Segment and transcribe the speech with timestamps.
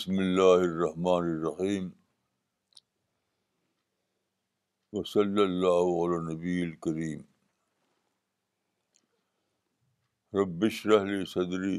[0.00, 1.88] بسم اللہ الرحمٰن الرحیم
[4.98, 7.20] و صلی اللّہ نبی الکریم
[10.38, 11.76] ربش رحلی صدری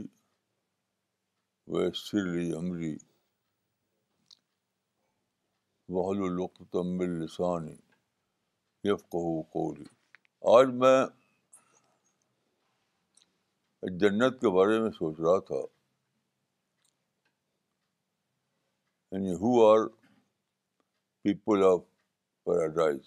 [5.89, 7.75] وحل القتم السانی
[8.91, 9.25] یفقہ
[9.57, 9.85] قولی
[10.57, 11.05] آج میں
[13.99, 15.65] جنت کے بارے میں سوچ رہا تھا
[19.11, 19.79] یعنی who are
[21.23, 21.79] people of
[22.45, 23.05] paradise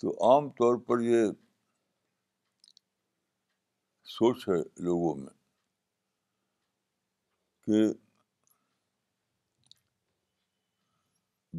[0.00, 1.24] تو عام طور پر یہ
[4.16, 5.32] سوچ ہے لوگوں میں
[7.64, 7.82] کہ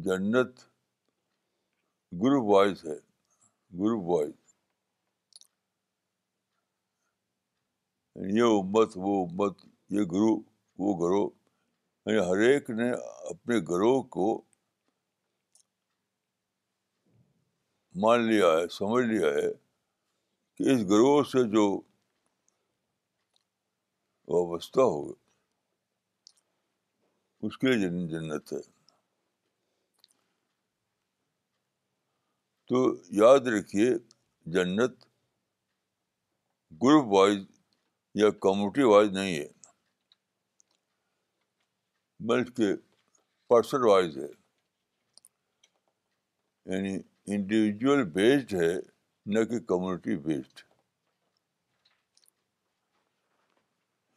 [0.04, 0.60] جنت
[2.22, 2.94] گروپ وائز ہے
[3.78, 4.38] گروپ وائز
[8.36, 10.49] یہ امت وہ امت یہ گروپ
[10.84, 11.28] وہ گروہ
[12.06, 12.90] یعنی ہر ایک نے
[13.30, 14.26] اپنے گروہ کو
[18.02, 19.48] مان لیا ہے سمجھ لیا ہے
[20.58, 21.64] کہ اس گروہ سے جو
[24.36, 25.04] وابستہ ہو
[27.46, 28.60] اس کے لیے جنت ہے
[32.70, 32.84] تو
[33.24, 33.90] یاد رکھیے
[34.56, 34.98] جنت
[36.82, 37.38] گروپ وائز
[38.22, 39.48] یا کمیونٹی وائز نہیں ہے
[42.28, 42.74] بلکہ
[43.48, 44.26] پرسن وائز ہے
[46.72, 46.96] یعنی
[47.34, 48.72] انڈیویجول بیسڈ ہے
[49.34, 50.58] نہ کہ کمیونٹی بیسڈ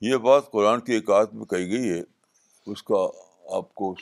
[0.10, 2.02] یہ بات قرآن کی ایک آت میں کہی گئی ہے
[2.72, 3.04] اس کا
[3.58, 3.94] آپ کو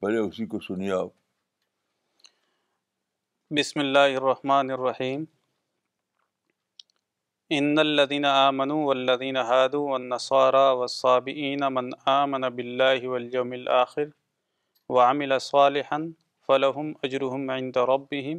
[0.00, 1.08] پہلے اسی کو سنیے آپ
[3.58, 5.24] بسم اللہ الرحمن الرحیم
[7.50, 8.24] ان من انَََََََََََدین
[9.36, 14.04] امندیندوسارہ وصابینبہجم ال آخر
[14.96, 16.10] واملحن
[16.46, 18.38] فلاحم اجرحمۃم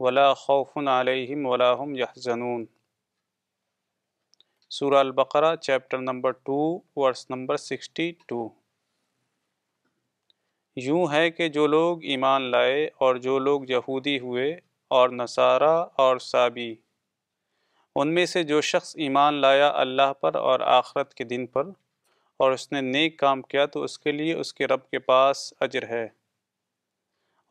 [0.00, 2.64] ولاخوفُن علیہم يحزنون
[4.78, 6.60] سورہ البقرہ چیپٹر نمبر 2
[7.02, 8.48] ورس نمبر 62
[10.86, 14.54] یوں ہے کہ جو لوگ ایمان لائے اور جو لوگ یہودی ہوئے
[14.96, 16.74] اور نصارہ اور صابی
[18.02, 21.66] ان میں سے جو شخص ایمان لایا اللہ پر اور آخرت کے دن پر
[22.44, 25.38] اور اس نے نیک کام کیا تو اس کے لیے اس کے رب کے پاس
[25.66, 26.04] اجر ہے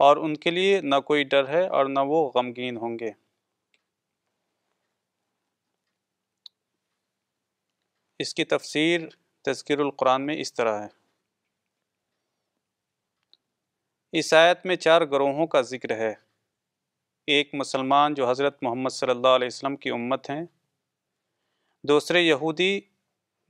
[0.07, 3.09] اور ان کے لیے نہ کوئی ڈر ہے اور نہ وہ غمگین ہوں گے
[8.25, 9.07] اس کی تفسیر
[9.49, 10.87] تذکر القرآن میں اس طرح ہے
[14.19, 16.13] عیسائیت میں چار گروہوں کا ذکر ہے
[17.33, 20.43] ایک مسلمان جو حضرت محمد صلی اللہ علیہ وسلم کی امت ہیں
[21.87, 22.79] دوسرے یہودی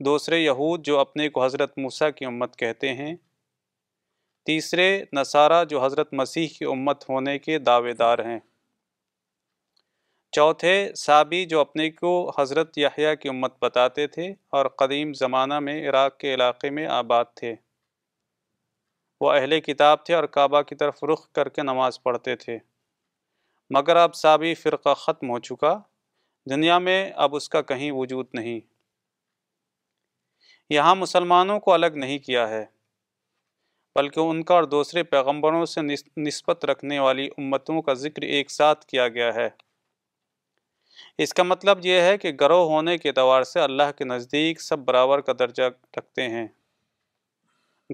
[0.04, 3.14] دوسرے یہود جو اپنے کو حضرت موسیٰ کی امت کہتے ہیں
[4.46, 4.86] تیسرے
[5.16, 8.38] نصارہ جو حضرت مسیح کی امت ہونے کے دعوے دار ہیں
[10.36, 14.28] چوتھے سابی جو اپنے کو حضرت یحییٰ کی امت بتاتے تھے
[14.58, 17.54] اور قدیم زمانہ میں عراق کے علاقے میں آباد تھے
[19.20, 22.58] وہ اہل کتاب تھے اور کعبہ کی طرف رخ کر کے نماز پڑھتے تھے
[23.74, 25.72] مگر اب سابی فرقہ ختم ہو چکا
[26.50, 28.60] دنیا میں اب اس کا کہیں وجود نہیں
[30.70, 32.64] یہاں مسلمانوں کو الگ نہیں کیا ہے
[33.98, 35.80] بلکہ ان کا اور دوسرے پیغمبروں سے
[36.16, 39.48] نسبت رکھنے والی امتوں کا ذکر ایک ساتھ کیا گیا ہے
[41.22, 44.78] اس کا مطلب یہ ہے کہ گروہ ہونے کے اعتبار سے اللہ کے نزدیک سب
[44.84, 45.62] برابر کا درجہ
[45.98, 46.46] رکھتے ہیں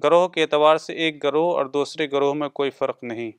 [0.05, 3.31] گروہ کے اعتبار سے ایک گروہ اور دوسرے گروہ میں کوئی فرق نہیں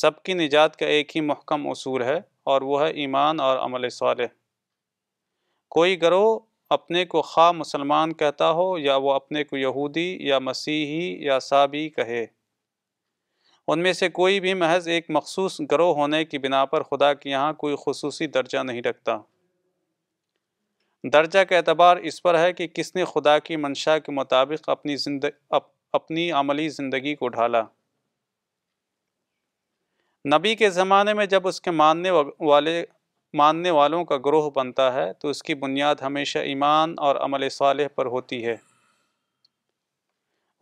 [0.00, 2.14] سب کی نجات کا ایک ہی محکم اصول ہے
[2.52, 4.30] اور وہ ہے ایمان اور عمل صالح
[5.76, 6.38] کوئی گروہ
[6.76, 11.88] اپنے کو خواہ مسلمان کہتا ہو یا وہ اپنے کو یہودی یا مسیحی یا سابی
[11.96, 12.24] کہے
[13.72, 17.30] ان میں سے کوئی بھی محض ایک مخصوص گروہ ہونے کی بنا پر خدا کے
[17.30, 19.18] یہاں کوئی خصوصی درجہ نہیں رکھتا
[21.12, 24.96] درجہ کا اعتبار اس پر ہے کہ کس نے خدا کی منشا کے مطابق اپنی
[25.06, 25.28] زندگ...
[25.50, 25.68] اپ...
[25.92, 27.62] اپنی عملی زندگی کو ڈھالا
[30.32, 32.10] نبی کے زمانے میں جب اس کے ماننے
[32.50, 32.82] والے
[33.38, 37.88] ماننے والوں کا گروہ بنتا ہے تو اس کی بنیاد ہمیشہ ایمان اور عمل صالح
[37.94, 38.54] پر ہوتی ہے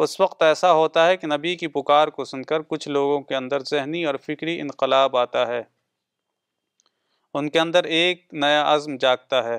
[0.04, 3.36] اس وقت ایسا ہوتا ہے کہ نبی کی پکار کو سن کر کچھ لوگوں کے
[3.36, 5.62] اندر ذہنی اور فکری انقلاب آتا ہے
[7.38, 9.58] ان کے اندر ایک نیا عزم جاگتا ہے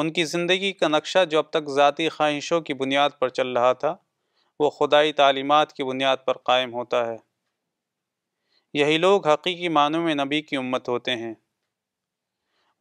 [0.00, 3.72] ان کی زندگی کا نقشہ جو اب تک ذاتی خواہشوں کی بنیاد پر چل رہا
[3.84, 3.94] تھا
[4.60, 7.16] وہ خدائی تعلیمات کی بنیاد پر قائم ہوتا ہے
[8.74, 11.32] یہی لوگ حقیقی معنوں میں نبی کی امت ہوتے ہیں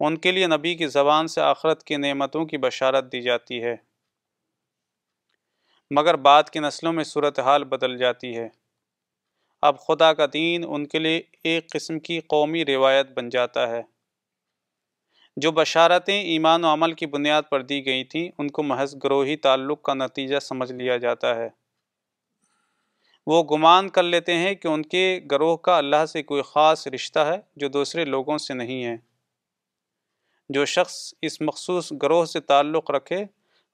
[0.06, 3.76] ان کے لیے نبی کی زبان سے آخرت کی نعمتوں کی بشارت دی جاتی ہے
[5.98, 8.48] مگر بعد کی نسلوں میں صورتحال بدل جاتی ہے
[9.70, 11.22] اب خدا کا دین ان کے لیے
[11.54, 13.82] ایک قسم کی قومی روایت بن جاتا ہے
[15.42, 19.36] جو بشارتیں ایمان و عمل کی بنیاد پر دی گئی تھیں ان کو محض گروہی
[19.48, 21.48] تعلق کا نتیجہ سمجھ لیا جاتا ہے
[23.30, 27.20] وہ گمان کر لیتے ہیں کہ ان کے گروہ کا اللہ سے کوئی خاص رشتہ
[27.26, 28.96] ہے جو دوسرے لوگوں سے نہیں ہے
[30.58, 30.96] جو شخص
[31.28, 33.24] اس مخصوص گروہ سے تعلق رکھے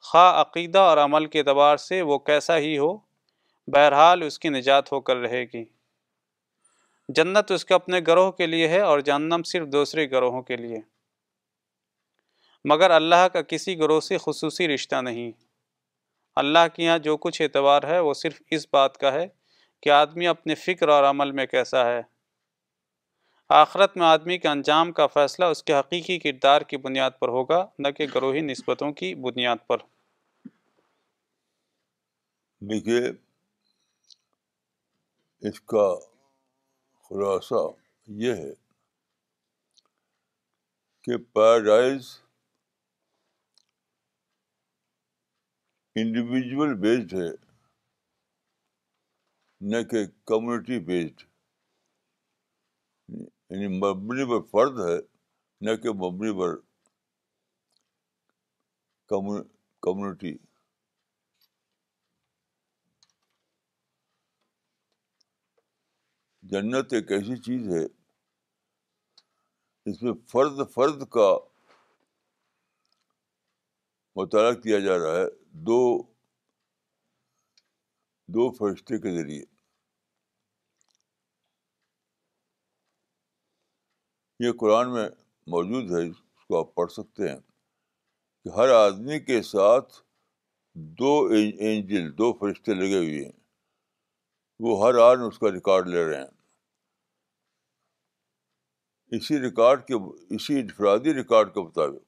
[0.10, 2.92] خواہ عقیدہ اور عمل کے اعتبار سے وہ کیسا ہی ہو
[3.74, 5.64] بہرحال اس کی نجات ہو کر رہے گی
[7.18, 10.80] جنت اس کے اپنے گروہ کے لیے ہے اور جہنم صرف دوسرے گروہوں کے لیے
[12.74, 15.32] مگر اللہ کا کسی گروہ سے خصوصی رشتہ نہیں
[16.44, 19.26] اللہ کے یہاں جو کچھ اعتبار ہے وہ صرف اس بات کا ہے
[19.84, 22.02] کہ آدمی اپنے فکر اور عمل میں کیسا ہے
[23.56, 27.66] آخرت میں آدمی کے انجام کا فیصلہ اس کے حقیقی کردار کی بنیاد پر ہوگا
[27.80, 29.78] نہ کہ گروہی نسبتوں کی بنیاد پر
[32.70, 33.02] دیکھیے
[35.50, 35.88] اس کا
[37.10, 37.68] خلاصہ
[38.24, 38.52] یہ ہے
[41.06, 42.08] کہ پیراڈائز
[46.02, 47.30] انڈیویژل بیسڈ ہے
[49.72, 49.98] نہ کہ
[50.30, 51.22] کمیونٹی بیسڈ
[53.14, 54.98] یعنی مبنی پر فرد ہے
[55.66, 56.56] نہ کہ مبنی پر
[59.86, 60.34] کمیونٹی
[66.52, 67.84] جنت ایک ایسی چیز ہے
[69.92, 71.32] اس میں فرد فرد کا
[74.22, 75.26] مطالعہ کیا جا رہا ہے
[75.72, 75.80] دو
[78.38, 79.44] دو فرشتے کے ذریعے
[84.44, 85.08] یہ قرآن میں
[85.54, 87.38] موجود ہے اس کو آپ پڑھ سکتے ہیں
[88.44, 89.94] کہ ہر آدمی کے ساتھ
[91.00, 93.32] دو اینجل دو فرشتے لگے ہوئے ہیں
[94.66, 96.34] وہ ہر آدمی اس کا ریکارڈ لے رہے ہیں
[99.20, 99.94] اسی ریکارڈ کے
[100.36, 102.04] اسی انفرادی ریکارڈ کے مطابق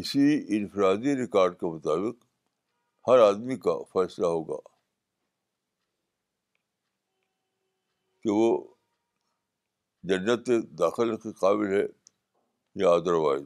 [0.00, 0.26] اسی
[0.56, 2.24] انفرادی ریکارڈ کے مطابق
[3.08, 4.56] ہر آدمی کا فیصلہ ہوگا
[8.22, 8.48] کہ وہ
[10.08, 11.84] جنت داخل کے قابل ہے
[12.82, 13.44] یا ادروائز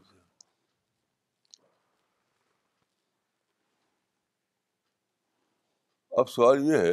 [6.19, 6.93] اب سوال یہ ہے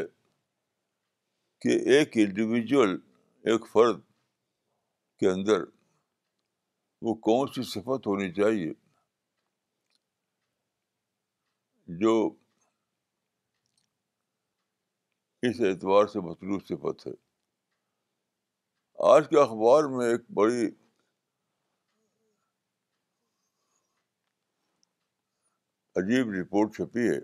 [1.62, 3.00] کہ ایک انڈیویجول
[3.51, 4.00] ایک فرد
[5.19, 5.63] کے اندر
[7.07, 8.72] وہ کون سی صفت ہونی چاہیے
[12.01, 12.13] جو
[15.50, 17.12] اس اعتبار سے مطلوب صفت ہے
[19.09, 20.65] آج کے اخبار میں ایک بڑی
[26.01, 27.18] عجیب رپورٹ چھپی ہے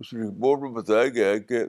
[0.00, 1.64] اس رپورٹ میں بتایا گیا ہے کہ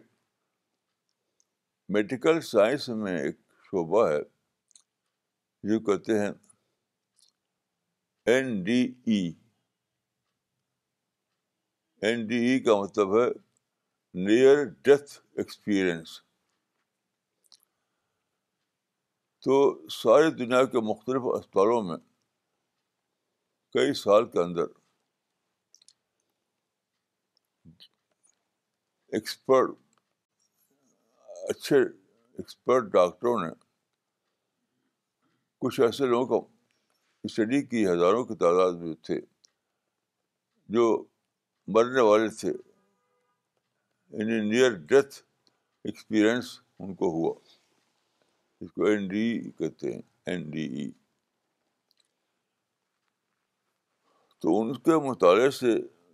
[1.98, 3.38] میڈیکل سائنس میں ایک
[3.70, 4.20] شعبہ ہے
[5.70, 6.32] جو کہتے ہیں
[8.36, 8.82] N D
[9.12, 9.18] E
[12.08, 13.28] N D E کا مطلب ہے
[14.24, 16.10] نیئر ڈیتھ ایکسپیرئنس
[19.44, 19.56] تو
[19.92, 21.96] ساری دنیا کے مختلف اسپتالوں میں
[23.74, 24.66] کئی سال کے اندر
[29.18, 29.72] ایکسپرٹ
[31.56, 33.50] اچھے ایکسپرٹ ڈاکٹروں نے
[35.62, 36.48] کچھ ایسے لوگوں کو
[37.24, 39.20] اسٹڈی کی ہزاروں کی تعداد میں تھے
[40.78, 40.88] جو
[41.76, 42.52] مرنے والے تھے
[44.12, 45.16] یعنی نیئر ڈیتھ
[45.86, 47.34] ایکسپیرئنس ان کو ہوا
[48.62, 50.90] اس کو این ڈی ای کہتے ہیں این ڈی ای
[54.42, 55.74] تو ان کے مطالعے سے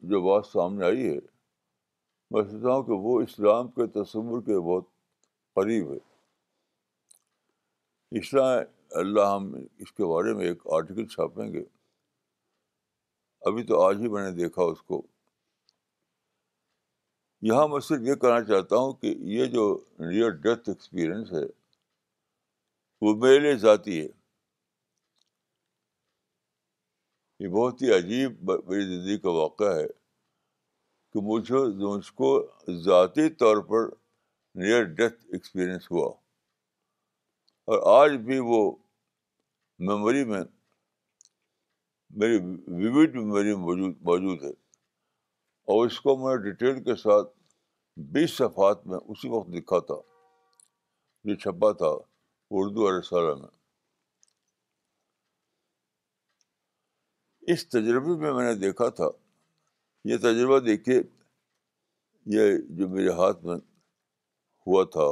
[0.09, 1.19] جو بات سامنے آئی ہے
[2.31, 4.83] میں سوچتا ہوں کہ وہ اسلام کے تصور کے بہت
[5.55, 5.97] قریب ہے
[8.19, 8.59] اس طرح
[9.01, 11.63] اللہ ہم اس کے بارے میں ایک آرٹیکل چھاپیں گے
[13.49, 15.01] ابھی تو آج ہی میں نے دیکھا اس کو
[17.49, 19.61] یہاں میں صرف یہ کہنا چاہتا ہوں کہ یہ جو
[20.07, 21.43] نیئر ڈیتھ ایکسپیرئنس ہے
[23.05, 24.07] وہ میرے لیے ذاتی ہے
[27.43, 29.87] یہ بہت ہی عجیب میری زندگی کا واقعہ ہے
[31.13, 32.27] کہ مجھے مجھ کو
[32.83, 33.89] ذاتی طور پر
[34.61, 36.07] نیئر ڈیتھ ایکسپیرئنس ہوا
[37.71, 38.61] اور آج بھی وہ
[39.87, 40.43] میموری میں
[42.21, 42.37] میری
[42.83, 44.59] ویوڈ میموری موجود موجود ہے
[45.69, 47.29] اور اس کو میں ڈیٹیل کے ساتھ
[48.13, 49.95] بیس صفحات میں اسی وقت لکھا تھا
[51.29, 51.89] جو چھپا تھا
[52.59, 53.49] اردو اور رسالہ میں
[57.53, 59.09] اس تجربے میں میں نے دیکھا تھا
[60.09, 60.99] یہ تجربہ دیکھیے
[62.37, 63.55] یہ جو میرے ہاتھ میں
[64.67, 65.07] ہوا تھا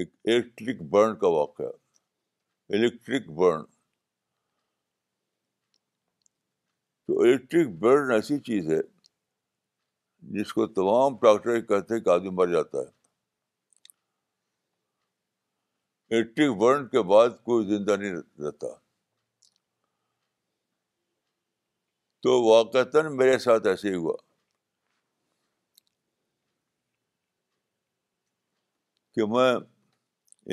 [0.00, 1.70] ایک الیکٹرک برن کا واقعہ
[2.76, 3.62] الیکٹرک برن
[7.06, 8.80] تو الیکٹرک برن ایسی چیز ہے
[10.36, 12.98] جس کو تمام ڈاکٹر کہتے ہیں کہ آدمی مر جاتا ہے
[16.16, 18.14] ایٹی ون کے بعد کوئی زندہ نہیں
[18.46, 18.74] رہتا
[22.24, 24.16] تو واقع میرے ساتھ ایسے ہی ہوا
[29.14, 29.52] کہ میں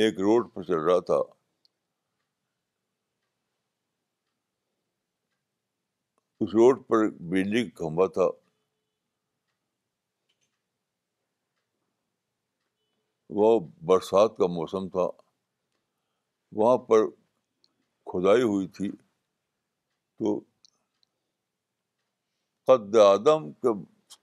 [0.04, 1.20] ایک روڈ پر چل رہا تھا
[6.46, 8.30] اس روڈ پر بجلی کا کھمبا تھا
[13.36, 15.08] وہ برسات کا موسم تھا
[16.60, 17.06] وہاں پر
[18.12, 20.40] کھدائی ہوئی تھی تو
[22.68, 23.70] قد آدم کے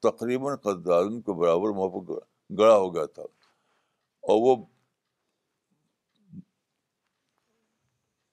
[0.08, 2.12] تقریباً قد آدم کے برابر وہاں پر
[2.58, 4.54] گڑا ہو گیا تھا اور وہ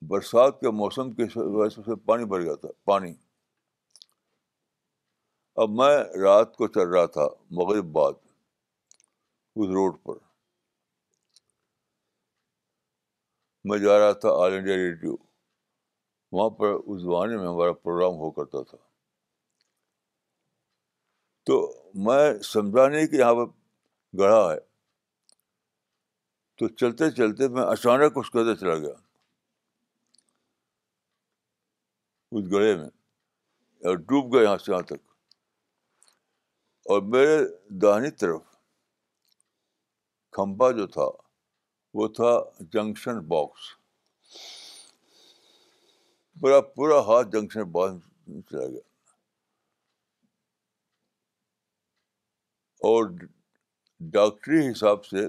[0.09, 3.13] برسات کے موسم کی وجہ سے پانی بھر گیا تھا پانی
[5.61, 7.27] اب میں رات کو چل رہا تھا
[7.59, 8.13] مغرب بعد
[9.59, 10.29] اس روڈ پر
[13.69, 15.15] میں جا رہا تھا آل انڈیا ریڈیو
[16.37, 18.77] وہاں پر اس زمانے میں ہمارا پروگرام ہو کرتا تھا
[21.45, 21.55] تو
[22.07, 23.51] میں سمجھا نہیں کہ یہاں پر
[24.19, 24.59] گڑھا ہے
[26.57, 28.93] تو چلتے چلتے میں اچانک اس کرتا چلا گیا
[32.37, 32.89] اس گڑھے میں
[33.89, 35.09] اور ڈوب گئے یہاں سے یہاں تک
[36.93, 37.37] اور میرے
[37.81, 38.41] دہنی طرف
[40.35, 41.07] کھمبا جو تھا
[41.93, 42.31] وہ تھا
[42.73, 43.63] جنکشن باکس
[46.39, 47.95] پورا پورا ہاتھ جنکشن باکس
[48.49, 48.85] چلا گیا
[52.89, 52.99] اور
[54.13, 55.21] ڈاکٹری حساب سے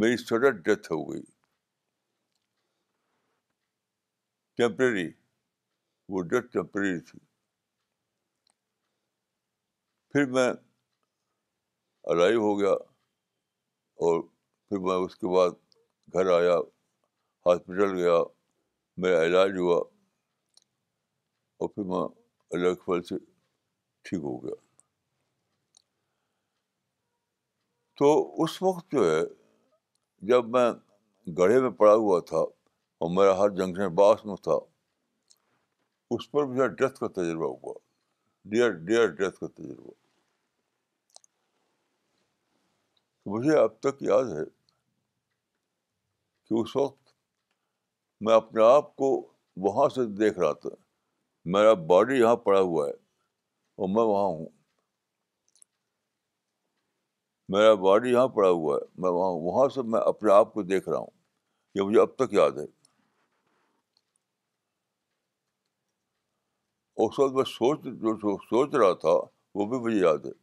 [0.00, 1.24] میری سڈن ڈیتھ ہو گئی
[6.12, 7.18] وہ ڈیتھ ٹیمپریری تھی
[10.12, 10.48] پھر میں
[12.10, 12.74] الائیو ہو گیا
[14.06, 14.20] اور
[14.68, 15.50] پھر میں اس کے بعد
[16.14, 16.54] گھر آیا
[17.46, 18.12] ہاسپٹل گیا
[19.02, 19.76] میرا علاج ہوا
[21.60, 22.02] اور پھر میں
[22.56, 23.16] اللہ کے فل سے
[24.08, 24.54] ٹھیک ہو گیا
[27.98, 28.10] تو
[28.44, 29.20] اس وقت جو ہے
[30.32, 30.70] جب میں
[31.38, 34.58] گڑھے میں پڑا ہوا تھا اور میرا ہر جنکشن باس میں تھا
[36.16, 37.74] اس پر مجھے ڈیتھ کا تجربہ ہوا
[38.52, 39.92] ڈیئر ڈیئر ڈیتھ کا تجربہ
[43.30, 44.42] مجھے اب تک یاد ہے
[46.48, 47.10] کہ اس وقت
[48.26, 49.08] میں اپنے آپ کو
[49.66, 50.70] وہاں سے دیکھ رہا تھا
[51.56, 52.92] میرا باڈی یہاں پڑا ہوا ہے
[53.82, 54.48] اور میں وہاں ہوں
[57.56, 60.62] میرا باڈی یہاں پڑا ہوا ہے میں وہاں ہوں وہاں سے میں اپنے آپ کو
[60.72, 61.14] دیکھ رہا ہوں
[61.74, 62.66] یہ مجھے اب تک یاد ہے
[67.04, 68.10] اس وقت میں سوچ جو
[68.50, 69.16] سوچ رہا تھا
[69.58, 70.34] وہ بھی مجھے یاد ہے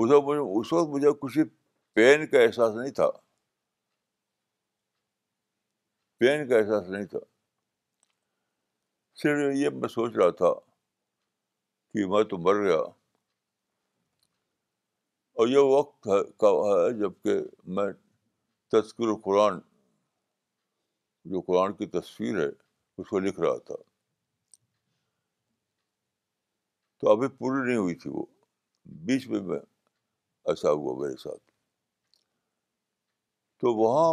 [0.00, 0.28] اس وقت
[0.66, 1.42] اس وقت مجھے کسی
[1.94, 3.08] پین کا احساس نہیں تھا
[6.18, 7.18] پین کا احساس نہیں تھا
[9.22, 10.52] صرف یہ میں سوچ رہا تھا
[11.92, 12.78] کہ میں تو مر گیا
[15.42, 17.34] اور یہ وقت ہے جب کہ
[17.76, 17.86] میں
[18.72, 19.58] تذکر قرآن
[21.32, 22.48] جو قرآن کی تصویر ہے
[22.98, 23.74] اس کو لکھ رہا تھا
[27.00, 28.24] تو ابھی پوری نہیں ہوئی تھی وہ
[29.06, 29.58] بیچ میں میں
[30.50, 31.42] ایسا ہوا میرے ساتھ
[33.60, 34.12] تو وہاں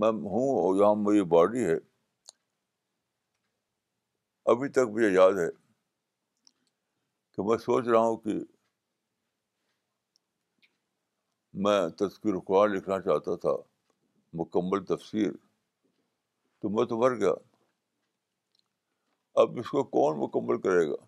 [0.00, 1.76] میں ہوں اور یہاں میری باڈی ہے
[4.52, 5.48] ابھی تک مجھے یاد ہے
[7.34, 8.32] کہ میں سوچ رہا ہوں کہ
[11.66, 13.54] میں تذکر قرآن لکھنا چاہتا تھا
[14.40, 15.30] مکمل تفسیر
[16.62, 17.32] تو میں تو مر گیا
[19.42, 21.04] اب اس کو کون مکمل کرے گا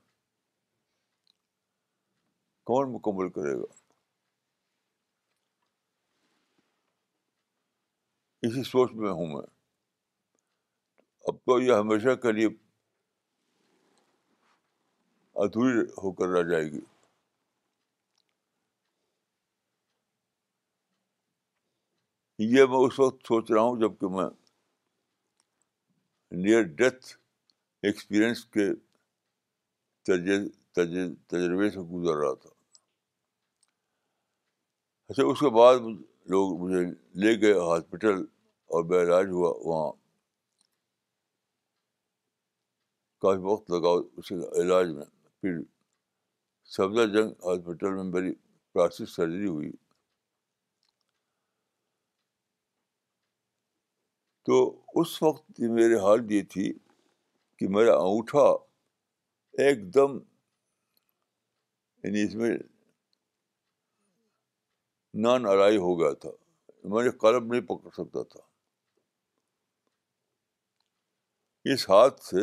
[2.73, 3.73] کون مکمل کرے گا
[8.47, 9.41] اسی سوچ میں ہوں میں
[11.29, 12.47] اب تو یہ ہمیشہ کے لیے
[15.45, 16.81] ادھوری ہو کر رہ جائے گی
[22.57, 24.29] یہ میں اس وقت سوچ رہا ہوں جب کہ میں
[26.43, 27.07] نیئر ڈیتھ
[27.89, 28.69] ایکسپیرئنس کے
[30.11, 32.51] تجربے سے گزر رہا تھا
[35.09, 35.91] اچھا اس کے بعد
[36.33, 36.81] لوگ مجھے
[37.21, 38.19] لے گئے ہاسپٹل
[38.77, 39.91] اور میں علاج ہوا وہاں
[43.23, 44.33] کافی وقت لگا اس
[44.63, 45.05] علاج میں
[45.41, 45.57] پھر
[46.77, 48.33] سبزہ جنگ ہاسپٹل میں میری
[48.73, 49.71] پلاسٹک سرجری ہوئی
[54.47, 54.61] تو
[55.01, 56.73] اس وقت میرے حال یہ تھی
[57.59, 58.47] کہ میرا انگوٹھا
[59.65, 60.19] ایک دم
[62.05, 62.57] یعنی اس میں
[65.23, 66.31] نان الائی ہو گیا تھا
[66.95, 68.41] میں نے قلب نہیں پکڑ سکتا تھا
[71.73, 72.43] اس ہاتھ سے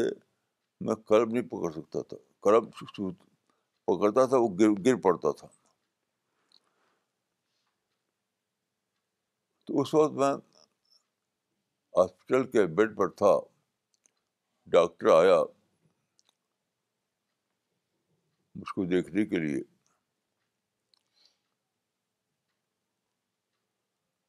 [0.85, 2.17] میں قلم نہیں پکڑ سکتا تھا
[2.47, 2.69] قلب
[3.89, 4.49] پکڑتا تھا وہ
[4.85, 5.47] گر پڑتا تھا
[9.67, 10.33] تو اس وقت میں
[11.97, 13.31] ہاسپٹل کے بیڈ پر تھا
[14.75, 15.39] ڈاکٹر آیا
[18.59, 19.63] مجھ کو دیکھنے کے لیے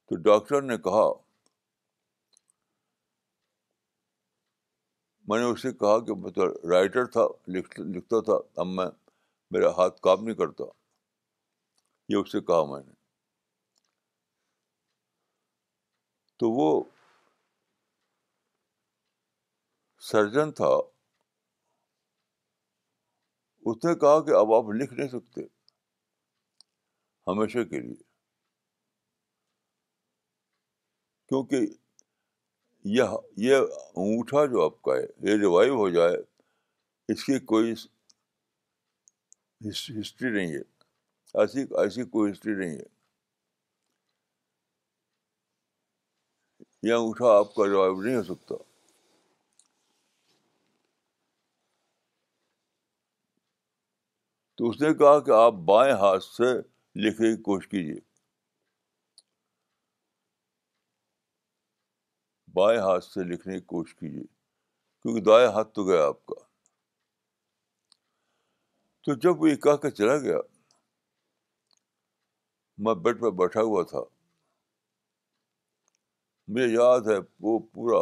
[0.09, 1.05] تو ڈاکٹر نے کہا
[5.29, 8.85] میں نے اس سے کہا کہ میں تو رائٹر تھا لکھتا تھا اب میں
[9.51, 10.63] میرا ہاتھ کام نہیں کرتا
[12.11, 12.93] یہ اس سے کہا میں نے
[16.39, 16.67] تو وہ
[20.11, 20.69] سرجن تھا
[23.69, 25.41] اس نے کہا کہ اب آپ لکھ نہیں سکتے
[27.31, 28.06] ہمیشہ کے لیے
[31.29, 31.55] کیونکہ
[32.97, 33.15] یہ
[33.45, 36.15] یہ انگوٹھا جو آپ کا ہے یہ ریوائو ہو جائے
[37.13, 37.73] اس کی کوئی
[39.69, 40.61] ہسٹری نہیں ہے
[41.41, 42.85] ایسی ایسی کوئی ہسٹری نہیں ہے
[46.87, 48.55] یہ انگوٹھا آپ کا ریوائو نہیں ہو سکتا
[54.57, 56.53] تو اس نے کہا کہ آپ بائیں ہاتھ سے
[57.07, 57.99] لکھنے کی کوشش کیجیے
[62.57, 64.23] بائیں ہاتھ سے لکھنے کی کوشش کیجیے
[65.01, 66.35] کیونکہ دائیں ہاتھ تو گیا آپ کا
[69.05, 70.37] تو جب وہ کہہ کے چلا گیا
[72.87, 74.01] میں بیڈ پہ بیٹھا ہوا تھا
[76.55, 78.01] مجھے یاد ہے وہ پورا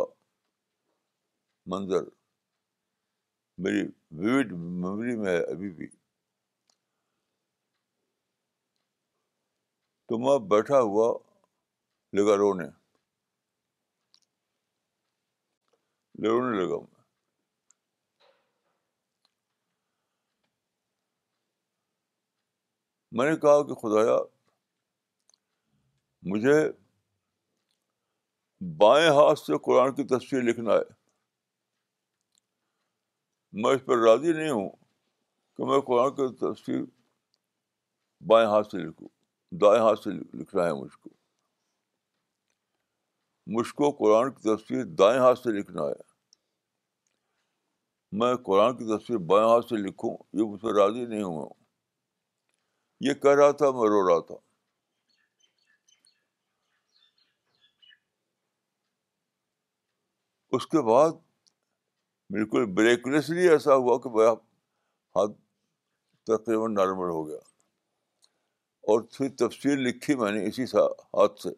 [1.74, 2.08] منظر
[3.68, 3.84] میری
[4.24, 5.88] ووڈ میموری میں ہے ابھی بھی
[10.10, 11.14] تو میں بیٹھا ہوا
[12.20, 12.70] لگا رونے
[16.20, 16.80] لگا
[23.16, 24.18] میں نے کہا کہ خدایا
[26.32, 26.54] مجھے
[28.78, 30.94] بائیں ہاتھ سے قرآن کی تصویر لکھنا ہے
[33.64, 34.70] میں اس پر راضی نہیں ہوں
[35.58, 36.82] کہ میں قرآن کی تصویر
[38.30, 39.08] بائیں ہاتھ سے لکھوں
[39.62, 41.10] دائیں ہاتھ سے لکھنا ہے مجھ کو
[43.54, 46.04] مجھ کو قرآن کی تصویر دائیں ہاتھ سے لکھنا ہے
[48.20, 51.48] میں قرآن کی تصویر بائیں ہاتھ سے لکھوں یہ مجھ پہ راضی نہیں ہوا
[53.08, 54.36] یہ کہہ رہا تھا میں رو رہا تھا
[60.56, 61.12] اس کے بعد
[62.76, 64.32] بریک لیس لی ایسا ہوا کہ میرا
[65.16, 65.32] ہاتھ
[66.28, 67.38] تقریباً نارمل ہو گیا
[68.92, 71.50] اور پھر تفصیل لکھی میں نے اسی ہاتھ سے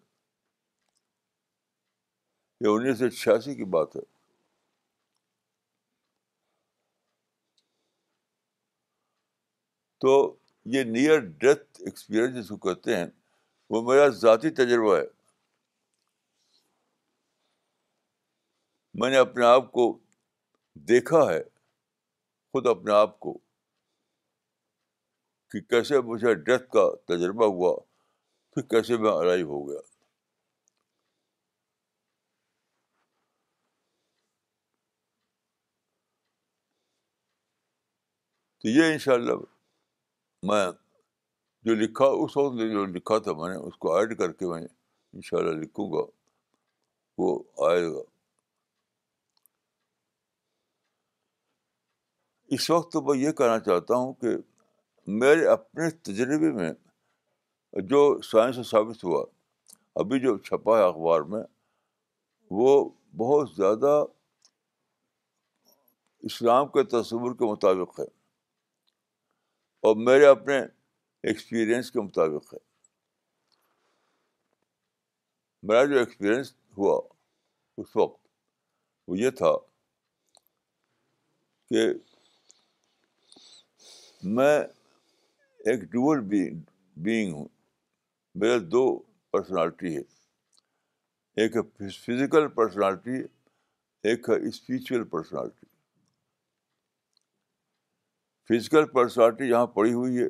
[2.61, 4.01] یہ انیس سو چھیاسی کی بات ہے
[10.01, 10.11] تو
[10.73, 13.05] یہ نیئر ڈیتھ ایکسپیرئنس جس کو کہتے ہیں
[13.73, 15.05] وہ میرا ذاتی تجربہ ہے
[19.01, 19.85] میں نے اپنے آپ کو
[20.89, 21.41] دیکھا ہے
[22.53, 23.37] خود اپنے آپ کو
[25.51, 27.75] کہ کیسے مجھے ڈیتھ کا تجربہ ہوا
[28.53, 29.79] پھر کیسے میں الائیو ہو گیا
[38.67, 39.33] تو یہ ان شاء اللہ
[40.47, 40.65] میں
[41.65, 44.59] جو لکھا اس وقت جو لکھا تھا میں نے اس کو ایڈ کر کے میں
[44.61, 46.01] ان شاء اللہ لکھوں گا
[47.21, 47.29] وہ
[47.69, 48.01] آئے گا
[52.57, 54.35] اس وقت تو میں یہ کہنا چاہتا ہوں کہ
[55.21, 56.69] میرے اپنے تجربے میں
[57.93, 58.01] جو
[58.31, 59.23] سائنس سے ثابت ہوا
[60.03, 61.43] ابھی جو چھپا ہے اخبار میں
[62.59, 62.75] وہ
[63.23, 63.95] بہت زیادہ
[66.31, 68.15] اسلام کے تصور کے مطابق ہے
[69.87, 70.55] اور میرے اپنے
[71.29, 72.57] ایکسپیرئنس کے مطابق ہے
[75.67, 76.97] میرا جو ایکسپیرئنس ہوا
[77.81, 78.19] اس وقت
[79.07, 79.51] وہ یہ تھا
[81.69, 81.85] کہ
[84.39, 84.57] میں
[85.71, 87.47] ایک ڈول بینگ ہوں
[88.43, 88.83] میرا دو
[89.31, 90.01] پرسنالٹی ہے
[91.43, 93.21] ایک فزیکل پرسنالٹی
[94.11, 95.66] ایک اسپریچل پرسنالٹی
[98.49, 100.25] فزیکل پرسنالٹی جہاں پڑی ہوئی ہے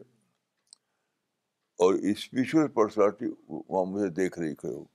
[1.86, 4.86] اور اسپریچل پرسنالٹی وہاں مجھے دیکھ رہی ری ہے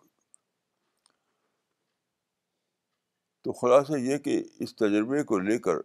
[3.44, 5.76] تو خلاصہ یہ کہ اس تجربے کو لے کر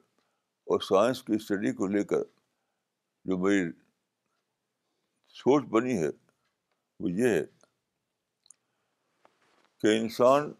[0.71, 2.23] اور سائنس کی اسٹڈی کو لے کر
[3.29, 3.69] جو میری
[5.41, 6.09] سوچ بنی ہے
[6.99, 7.43] وہ یہ ہے
[9.81, 10.51] کہ انسان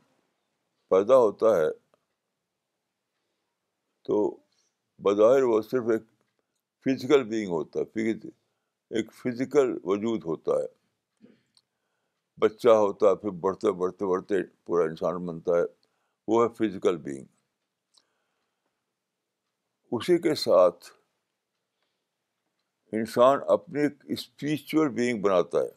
[0.90, 1.70] پیدا ہوتا ہے
[4.08, 4.20] تو
[5.06, 6.04] بظاہر وہ صرف ایک
[6.86, 8.26] فزیکل بینگ ہوتا ہے فیز
[8.98, 10.76] ایک فزیکل وجود ہوتا ہے
[12.42, 15.64] بچہ ہوتا ہے پھر بڑھتے بڑھتے بڑھتے پورا انسان بنتا ہے
[16.32, 17.26] وہ ہے فزیکل بینگ
[19.98, 20.90] اسی کے ساتھ
[22.98, 25.76] انسان اپنی ایک اسپریچل بینگ بناتا ہے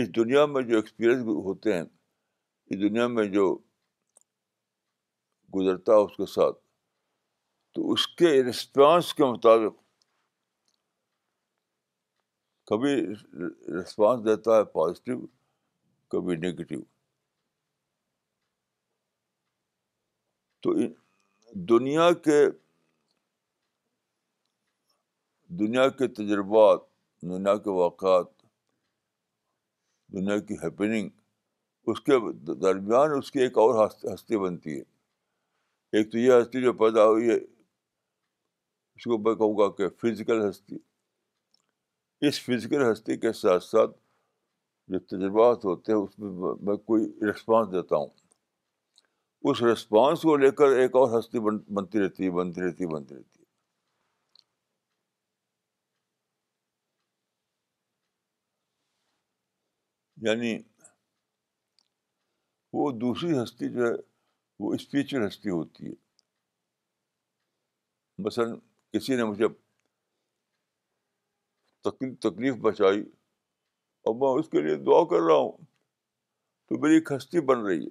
[0.00, 3.44] اس دنیا میں جو ایکسپیرئنس ہوتے ہیں اس دنیا میں جو
[5.54, 6.58] گزرتا ہے اس کے ساتھ
[7.74, 9.74] تو اس کے رسپانس کے مطابق
[12.68, 12.94] کبھی
[13.80, 15.20] رسپانس دیتا ہے پازیٹیو
[16.10, 16.80] کبھی نگیٹیو
[20.62, 20.74] تو
[21.74, 22.42] دنیا کے
[25.60, 26.80] دنیا کے تجربات
[27.30, 28.26] دنیا کے واقعات
[30.16, 31.08] دنیا کی ہیپننگ
[31.90, 32.18] اس کے
[32.60, 37.30] درمیان اس کی ایک اور ہستی بنتی ہے ایک تو یہ ہستی جو پیدا ہوئی
[37.30, 37.38] ہے
[39.00, 40.76] اس کو میں کہوں گا کہ فزیکل ہستی
[42.28, 43.90] اس فزیکل ہستی کے ساتھ ساتھ
[44.92, 46.30] جو تجربات ہوتے ہیں اس میں
[46.66, 48.06] میں کوئی رسپانس دیتا ہوں
[49.50, 53.38] اس رسپانس کو لے کر ایک اور ہستی بنتی رہتی ہے بنتی رہتی بنتی رہتی
[60.28, 60.56] یعنی
[62.78, 63.94] وہ دوسری ہستی جو ہے
[64.62, 65.92] وہ اسپریچل ہستی ہوتی ہے
[68.24, 68.54] مثلاً
[68.92, 69.46] کسی نے مجھے
[72.28, 73.02] تکلیف بچائی
[74.06, 75.52] اور میں اس کے لیے دعا کر رہا ہوں
[76.68, 77.90] تو میری کھستی بن رہی ہے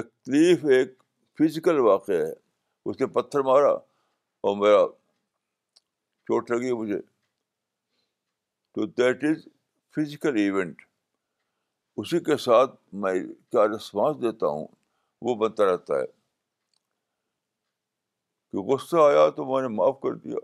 [0.00, 0.90] تکلیف ایک
[1.38, 2.32] فزیکل واقعہ ہے
[2.90, 3.70] اس نے پتھر مارا
[4.42, 4.82] اور میرا
[6.28, 7.00] چوٹ لگی مجھے
[8.74, 9.38] تو دیٹ از
[9.96, 10.76] فزیکل ایونٹ
[12.02, 13.14] اسی کے ساتھ میں
[13.50, 14.66] کیا ریسپانس دیتا ہوں
[15.24, 16.04] وہ بنتا رہتا ہے
[18.52, 20.38] کہ غصہ آیا تو میں نے معاف کر دیا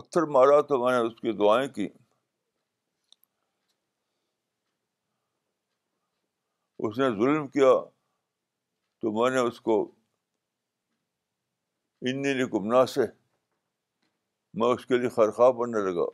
[0.00, 1.88] پتھر مارا تو میں نے اس کی دعائیں کی
[6.86, 7.72] اس نے ظلم کیا
[9.00, 9.78] تو میں نے اس کو
[12.10, 13.00] انی گمنا سے
[14.60, 16.06] میں اس کے لیے خرخواہ بننے لگا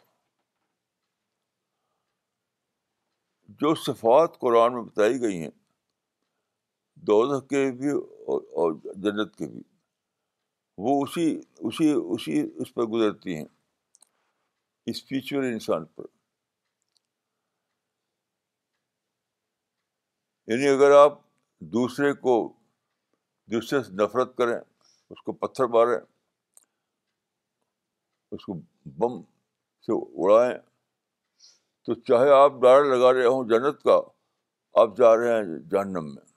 [3.63, 5.51] جو صفات قرآن میں بتائی گئی ہیں
[7.51, 7.91] کے بھی
[8.31, 8.73] اور
[9.05, 9.63] جنت کے بھی
[10.83, 11.25] وہ اسی
[11.69, 13.45] اسی اسی اس پر گزرتی ہیں
[14.93, 16.05] اسپیچول انسان پر
[20.53, 21.19] یعنی اگر آپ
[21.75, 22.35] دوسرے کو
[23.53, 25.97] دوسرے سے نفرت کریں اس کو پتھر ماریں
[28.33, 28.55] اس کو
[29.03, 29.21] بم
[29.87, 30.57] سے اڑائیں
[31.87, 34.01] تو چاہے آپ ڈاڑ لگا رہے ہوں جنت کا
[34.85, 36.30] آپ جا رہے ہیں جہنم میں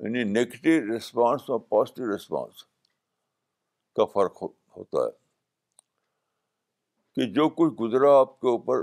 [0.00, 2.62] یعنی نگیٹو ریسپانس اور پازیٹیو ریسپانس
[3.96, 4.42] کا فرق
[4.76, 5.10] ہوتا ہے
[7.14, 8.82] کہ جو کچھ گزرا آپ کے اوپر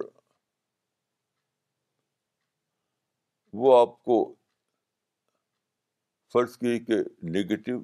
[3.62, 4.24] وہ آپ کو
[6.34, 6.96] فرض کی کہ
[7.30, 7.78] نگیٹو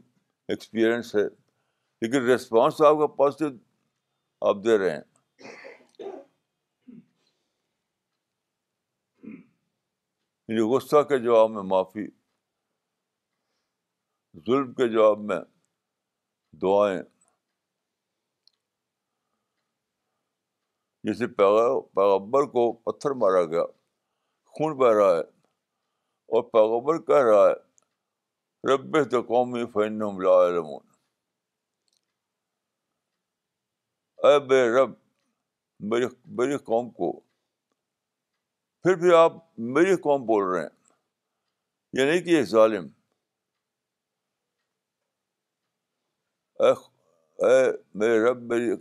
[0.54, 1.28] ایکسپیرئنس ہے
[2.02, 3.50] لیکن ریسپانس آپ کا پازیٹیو
[4.50, 5.02] آپ دے رہے ہیں
[10.50, 12.06] یعنی غصہ کے جواب میں معافی
[14.48, 15.40] ظلم کے جواب میں
[16.62, 17.02] دعائیں
[21.08, 23.63] جیسے پیغمبر پیغبر کو پتھر مارا گیا
[24.60, 25.20] خون بہ رہا ہے
[26.36, 30.02] اور پیغبر کہہ رہا ہے رب تو قوم فن
[34.28, 34.94] اے بے رب
[35.90, 36.06] میری
[36.38, 37.12] میری قوم کو
[38.84, 39.34] پھر بھی آپ
[39.76, 40.68] میری قوم بول رہے ہیں
[42.00, 42.88] یعنی کہ یہ ظالم
[46.63, 46.70] اے
[47.46, 47.65] اے
[48.00, 48.76] میرے رب میری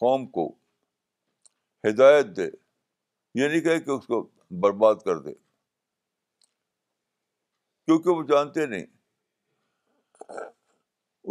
[0.00, 0.46] قوم کو
[1.88, 2.46] ہدایت دے
[3.40, 4.20] یہ نہیں کہے کہ اس کو
[4.60, 5.32] برباد کر دے
[7.84, 8.86] کیونکہ وہ جانتے نہیں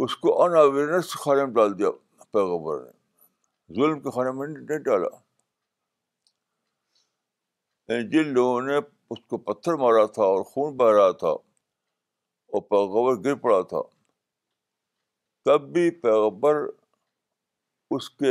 [0.06, 1.90] اس کو ان اویئرنیس خانے میں ڈال دیا
[2.32, 5.08] پیغبر نے ظلم کے خانے میں نہیں ڈالا
[7.92, 8.76] یعنی جن لوگوں نے
[9.10, 11.28] اس کو پتھر مارا تھا اور خون بہ رہا تھا
[12.48, 13.80] اور پیغبر گر پڑا تھا
[15.44, 16.56] تب بھی پیغبر
[17.96, 18.30] اس کے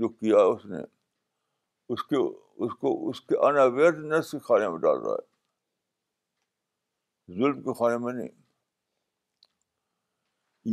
[0.00, 0.82] جو کیا اس نے
[1.92, 2.16] اس کے
[2.64, 5.24] اس کو اس کے ان اویئرنیس کے خانے میں ڈال رہا ہے
[7.38, 8.28] ظلم کے خانے میں نہیں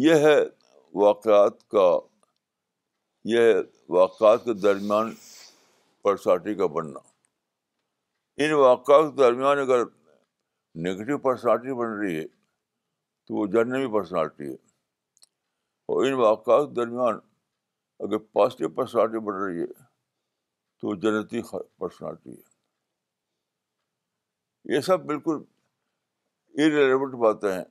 [0.05, 0.35] یہ ہے
[1.03, 1.87] واقعات کا
[3.33, 3.43] یہ
[3.97, 5.07] واقعات کے درمیان
[6.03, 6.99] پرسنالٹی کا بننا
[8.43, 9.83] ان واقعات کے درمیان اگر
[10.87, 14.55] نگیٹو پرسنالٹی بن رہی ہے تو وہ جرنمی پرسنالٹی ہے
[15.91, 17.17] اور ان واقعات کے درمیان
[18.05, 19.65] اگر پازیٹیو پرسنالٹی بڑھ رہی ہے
[20.81, 21.41] تو جنتی
[21.79, 22.53] پرسنالٹی ہے
[24.75, 25.41] یہ سب بالکل
[26.61, 27.63] ارریلیونٹ باتیں ہیں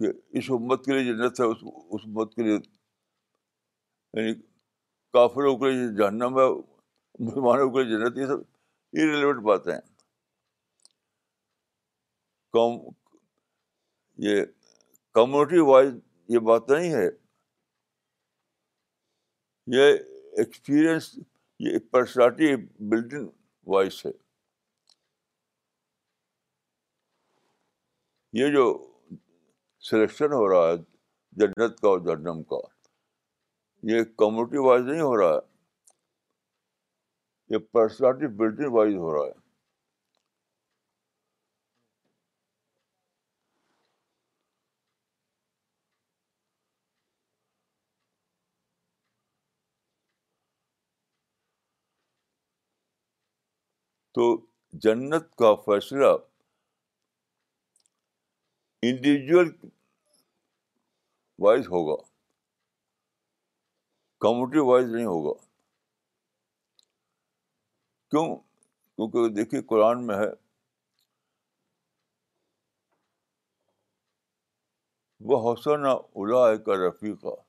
[0.00, 4.34] کہ اس امت کے لیے جنت ہے اس اس امت کے لیے یعنی
[5.16, 6.48] کافروں کے لیے جہنم ہے
[7.24, 8.46] مسلمانوں کے لیے جنت یہ سب
[9.00, 9.80] ارریلیونٹ باتیں ہیں
[14.26, 14.44] یہ
[15.14, 15.94] کمیونٹی وائز
[16.34, 17.04] یہ بات نہیں ہے
[19.76, 19.84] یہ
[20.42, 21.06] ایکسپیرئنس
[21.66, 22.48] یہ پرسنالٹی
[22.90, 23.26] بلڈنگ
[23.72, 24.10] وائس ہے
[28.40, 28.64] یہ جو
[29.90, 30.76] سلیکشن ہو رہا ہے
[31.40, 32.56] جنت کا اور جہنم کا
[33.92, 35.40] یہ کمیونٹی وائز نہیں ہو رہا ہے
[37.54, 39.44] یہ پرسنالٹی بلڈنگ وائز ہو رہا ہے
[54.16, 54.26] تو
[54.82, 56.06] جنت کا فیصلہ
[58.90, 59.50] انڈیویجل
[61.44, 61.96] وائز ہوگا
[64.24, 65.32] کمیونٹی وائز نہیں ہوگا
[68.10, 70.30] کیوں کیونکہ دیکھیے قرآن میں ہے
[75.28, 77.40] وہ حسن اللہ کا رفیقہ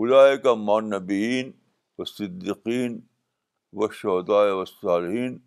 [0.00, 1.50] الائے کا نبین
[1.98, 2.98] و صدیقین
[3.80, 5.38] و شہداء و صالحین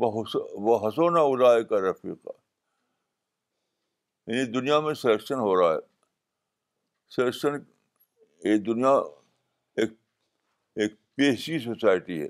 [0.00, 2.30] وہ حسون الائے کا رفیقہ
[4.30, 5.80] یعنی دنیا میں سلیکشن ہو رہا ہے
[7.16, 7.56] سلیکشن
[8.48, 8.92] یہ دنیا
[9.80, 9.90] ایک
[10.82, 12.28] ایک پیشی سوسائٹی ہے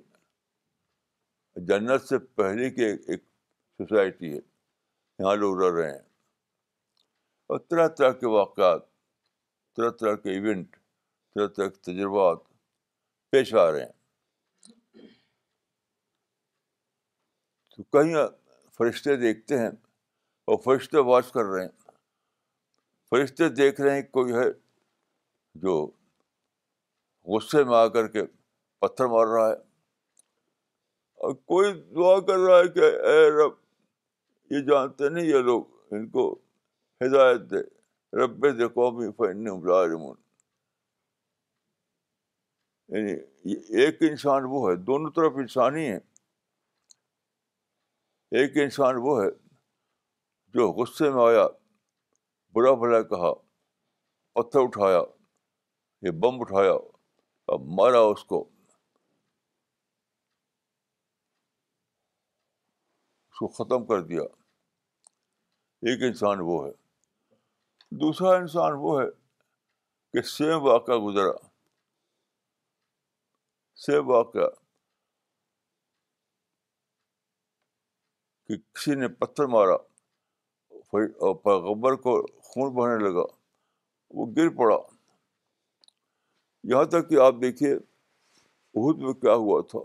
[1.69, 3.23] جنت سے پہلے کی ایک
[3.79, 6.05] سوسائٹی ہے یہاں لوگ رہ رہے ہیں
[7.53, 8.85] اور طرح طرح کے واقعات
[9.77, 10.77] طرح طرح کے ایونٹ
[11.57, 12.39] تک تجربات
[13.31, 13.93] پیش آ رہے ہیں
[17.77, 18.15] تو کہیں
[18.77, 19.69] فرشتے دیکھتے ہیں
[20.49, 21.69] اور فرشتے واچ کر رہے ہیں
[23.11, 24.51] فرشتے دیکھ رہے ہیں کوئی ہے
[25.65, 25.75] جو
[27.35, 28.23] غصے میں آ کر کے
[28.81, 29.53] پتھر مار رہا ہے
[31.25, 33.53] اور کوئی دعا کر رہا ہے کہ اے رب
[34.53, 36.31] یہ جانتے نہیں یہ لوگ ان کو
[37.05, 37.63] ہدایت دے
[38.25, 39.95] رب دے قومی فن عبلاً
[42.95, 43.13] یعنی
[43.83, 45.99] ایک انسان وہ ہے دونوں طرف انسان ہی ہیں
[48.41, 49.31] ایک انسان وہ ہے
[50.55, 51.47] جو غصے میں آیا
[52.55, 53.33] برا بھلا کہا
[54.35, 55.01] پتھر اٹھایا
[56.07, 56.73] یہ بم اٹھایا
[57.55, 58.41] اب مارا اس کو
[63.31, 64.23] اس کو ختم کر دیا
[65.91, 66.71] ایک انسان وہ ہے
[68.03, 69.07] دوسرا انسان وہ ہے
[70.13, 71.31] کہ سیم واقعہ گزرا
[73.85, 74.47] سے واقعہ
[78.47, 79.77] کہ کسی نے پتھر مارا
[81.45, 82.15] پیغبر کو
[82.49, 83.25] خون بہنے لگا
[84.19, 84.77] وہ گر پڑا
[86.71, 89.79] یہاں تک کہ آپ دیکھیے عہد میں کیا ہوا تھا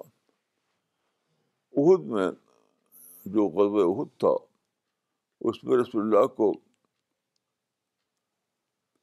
[1.82, 2.30] عہد میں
[3.34, 4.36] جو غزب عہد تھا
[5.49, 6.51] اس میں رسول اللہ کو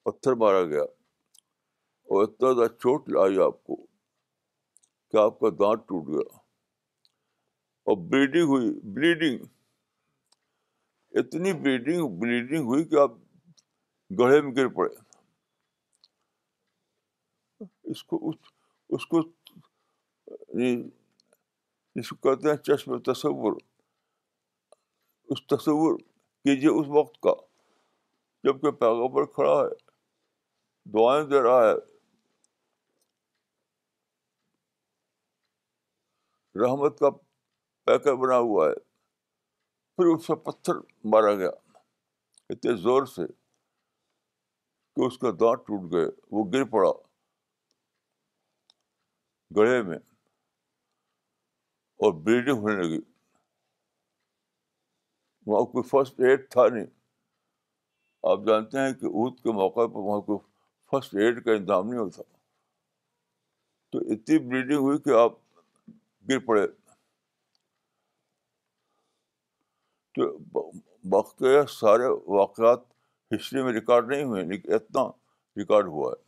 [0.04, 3.76] پتھر مارا گیا اور اتنا زیادہ چوٹ لائی آپ کو
[5.10, 6.36] کہ آپ کا دانت ٹوٹ گیا
[7.90, 9.44] اور بلیڈنگ ہوئی بلیڈنگ
[11.20, 13.10] اتنی بلیڈنگ بلیڈنگ ہوئی کہ آپ
[14.18, 14.94] گڑھے میں گر پڑے
[17.90, 18.34] اس کو اس,
[18.88, 19.26] اس کو اس
[20.28, 23.52] یعنی کو کہتے ہیں چشم تصور
[25.30, 27.32] اس تصور کیجیے اس وقت کا
[28.44, 29.74] جب کہ پیغبر کھڑا ہے
[30.98, 31.74] دعائیں دے رہا ہے
[36.64, 37.10] رحمت کا
[37.86, 38.74] پیکر بنا ہوا ہے
[39.96, 40.74] پھر اس سے پتھر
[41.12, 41.50] مارا گیا
[42.52, 43.26] اتنے زور سے
[44.96, 46.90] کہ اس کا دانت ٹوٹ گئے وہ گر پڑا
[49.56, 49.98] گڑھے میں
[52.04, 52.98] اور بلیڈنگ ہونے لگی
[55.50, 56.86] وہاں کوئی فرسٹ ایڈ تھا نہیں
[58.30, 60.38] آپ جانتے ہیں کہ اونت کے موقع پر وہاں کوئی
[60.92, 62.22] فسٹ ایڈ کا انتظام نہیں ہوتا
[63.92, 65.36] تو اتنی بلیڈنگ ہوئی کہ آپ
[66.28, 66.66] گر پڑے
[70.14, 70.24] تو
[71.12, 72.06] واقع سارے
[72.38, 72.80] واقعات
[73.34, 75.04] ہسٹری میں ریکارڈ نہیں ہوئے لیکن اتنا
[75.60, 76.26] ریکارڈ ہوا ہے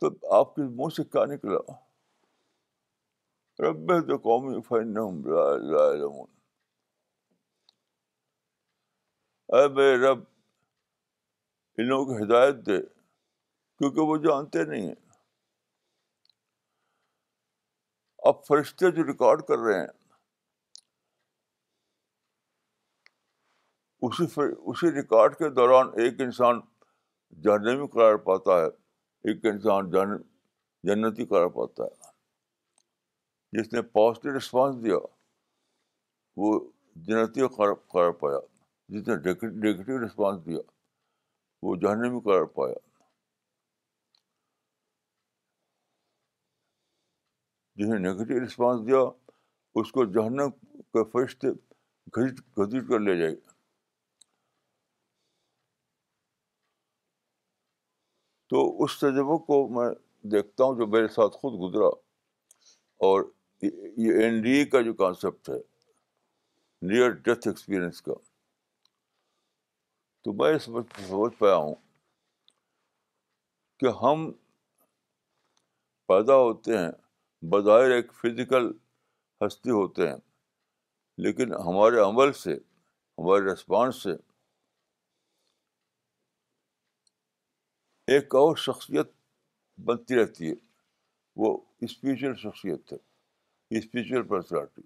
[0.00, 1.60] تو آپ کے منہ سے کیا نکلا
[3.62, 4.96] رب تو قومی فن
[9.58, 10.20] اے بے رب
[11.78, 15.01] ان لوگوں کو ہدایت دے کیونکہ وہ جانتے نہیں ہیں
[18.30, 19.86] اب فرشتے جو ریکارڈ کر رہے ہیں
[24.08, 24.24] اسی
[24.56, 26.60] اسی ریکارڈ کے دوران ایک انسان
[27.44, 28.66] جہنمی قرار پاتا ہے
[29.30, 30.16] ایک انسان جن
[30.92, 32.10] جنتی قرار پاتا ہے
[33.60, 34.98] جس نے پازیٹیو رسپانس دیا
[36.42, 36.58] وہ
[37.08, 38.38] جنتی قرار پایا
[38.88, 40.60] جس نے نگیٹو رسپانس دیا
[41.62, 42.74] وہ جہنمی قرار پایا
[47.78, 48.98] نے نگیٹو رسپانس دیا
[49.80, 53.34] اس کو جہن کے فرشت گھسیٹ گھسیٹ کر لے جائے
[58.50, 59.88] تو اس تجربہ کو میں
[60.32, 61.86] دیکھتا ہوں جو میرے ساتھ خود گزرا
[63.08, 63.22] اور
[63.62, 65.58] یہ این ڈی اے کا جو کانسیپٹ ہے
[66.88, 68.12] نیئر ڈیتھ ایکسپیرئنس کا
[70.24, 71.74] تو میں سمجھ سمجھ پایا ہوں
[73.80, 74.30] کہ ہم
[76.08, 76.90] پیدا ہوتے ہیں
[77.50, 78.70] بظاہر ایک فزیکل
[79.44, 80.16] ہستی ہوتے ہیں
[81.24, 84.12] لیکن ہمارے عمل سے ہمارے رسپانس سے
[88.14, 89.10] ایک اور شخصیت
[89.84, 90.54] بنتی رہتی ہے
[91.40, 92.96] وہ اسپریچل شخصیت ہے
[93.78, 94.82] اسپریچل پرسنالٹی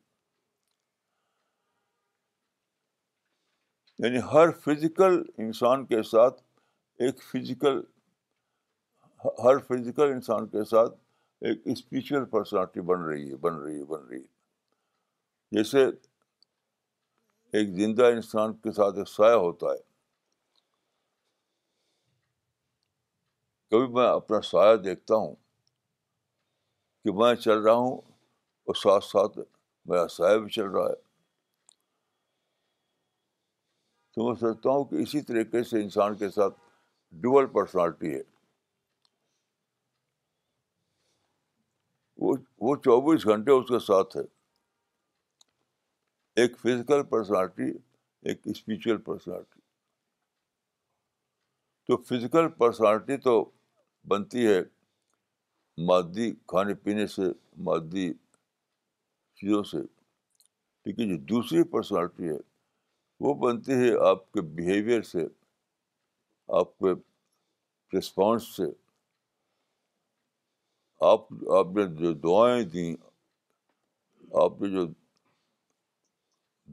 [4.04, 6.42] یعنی ہر فزیکل انسان کے ساتھ
[7.04, 7.80] ایک فزیکل
[9.44, 11.04] ہر فزیکل انسان کے ساتھ
[11.44, 15.84] ایک اسپریچل پرسنالٹی بن رہی ہے بن رہی ہے بن رہی ہے جیسے
[17.58, 19.84] ایک زندہ انسان کے ساتھ ایک سایہ ہوتا ہے
[23.70, 25.34] کبھی میں اپنا سایہ دیکھتا ہوں
[27.04, 27.96] کہ میں چل رہا ہوں
[28.64, 31.04] اور ساتھ ساتھ میرا سایہ بھی چل رہا ہے
[34.14, 36.58] تو میں سوچتا ہوں کہ اسی طریقے سے انسان کے ساتھ
[37.22, 38.22] ڈول پرسنالٹی ہے
[42.20, 44.22] وہ چوبیس گھنٹے اس کے ساتھ ہے
[46.42, 47.70] ایک فزیکل پرسنالٹی
[48.30, 49.60] ایک اسپریچل پرسنالٹی
[51.86, 53.38] تو فزیکل پرسنالٹی تو
[54.08, 54.60] بنتی ہے
[55.88, 57.22] مادی کھانے پینے سے
[57.64, 58.12] مادی
[59.40, 62.36] چیزوں سے لیکن جو دوسری پرسنالٹی ہے
[63.24, 65.26] وہ بنتی ہے آپ کے بیہیویئر سے
[66.60, 66.92] آپ کے
[67.98, 68.64] رسپانس سے
[71.04, 72.94] آپ آپ نے جو دعائیں دیں
[74.42, 74.84] آپ نے جو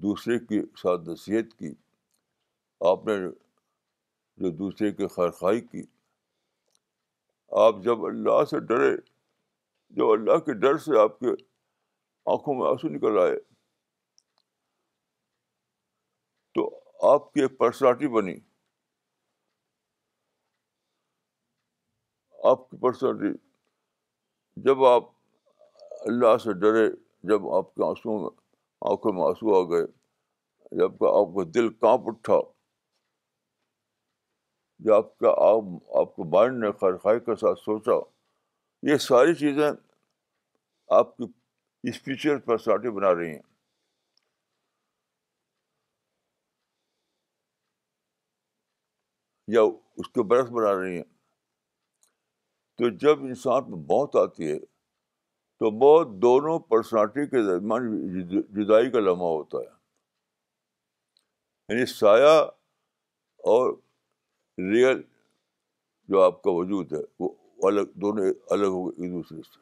[0.03, 1.73] دوسرے کے ساتھ نصیحت کی
[2.91, 3.15] آپ نے
[4.43, 5.83] جو دوسرے کی خیرخائی کی
[7.65, 8.95] آپ جب اللہ سے ڈرے
[9.95, 11.27] جب اللہ کے ڈر سے آپ کے
[12.33, 13.35] آنکھوں میں آنسو نکل آئے
[16.55, 16.69] تو
[17.13, 18.35] آپ کی ایک پرسنالٹی بنی
[22.51, 23.37] آپ کی پرسنالٹی
[24.61, 25.09] جب آپ
[26.07, 26.87] اللہ سے ڈرے
[27.27, 28.29] جب آپ کے آنسو میں
[28.91, 29.85] آنکھوں میں آنسو آ گئے
[30.77, 32.39] جب آپ کا دل کانپ اٹھا
[34.85, 37.95] جب آپ کا آپ آپ کو مائنڈ نے خیر خواہ کے ساتھ سوچا
[38.91, 39.69] یہ ساری چیزیں
[40.99, 41.23] آپ کی
[41.89, 43.41] اسپیچل پرسنالٹی بنا رہی ہیں
[49.53, 49.61] یا
[49.97, 51.03] اس کے برف بنا رہی ہیں
[52.83, 54.57] تو جب انسان بہت آتی ہے
[55.59, 59.71] تو بہت دونوں پرسنالٹی کے درمیان جدائی کا لمحہ ہوتا ہے
[61.73, 62.33] یعنی سایہ
[63.51, 63.73] اور
[64.71, 65.01] ریئل
[66.07, 67.29] جو آپ کا وجود ہے وہ
[67.71, 68.25] الگ دونوں
[68.57, 69.61] الگ ہو گئے ایک دوسرے سے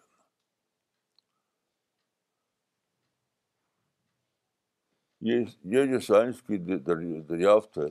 [5.32, 5.46] یہ
[5.78, 7.88] یہ جو سائنس کی دریافت ہے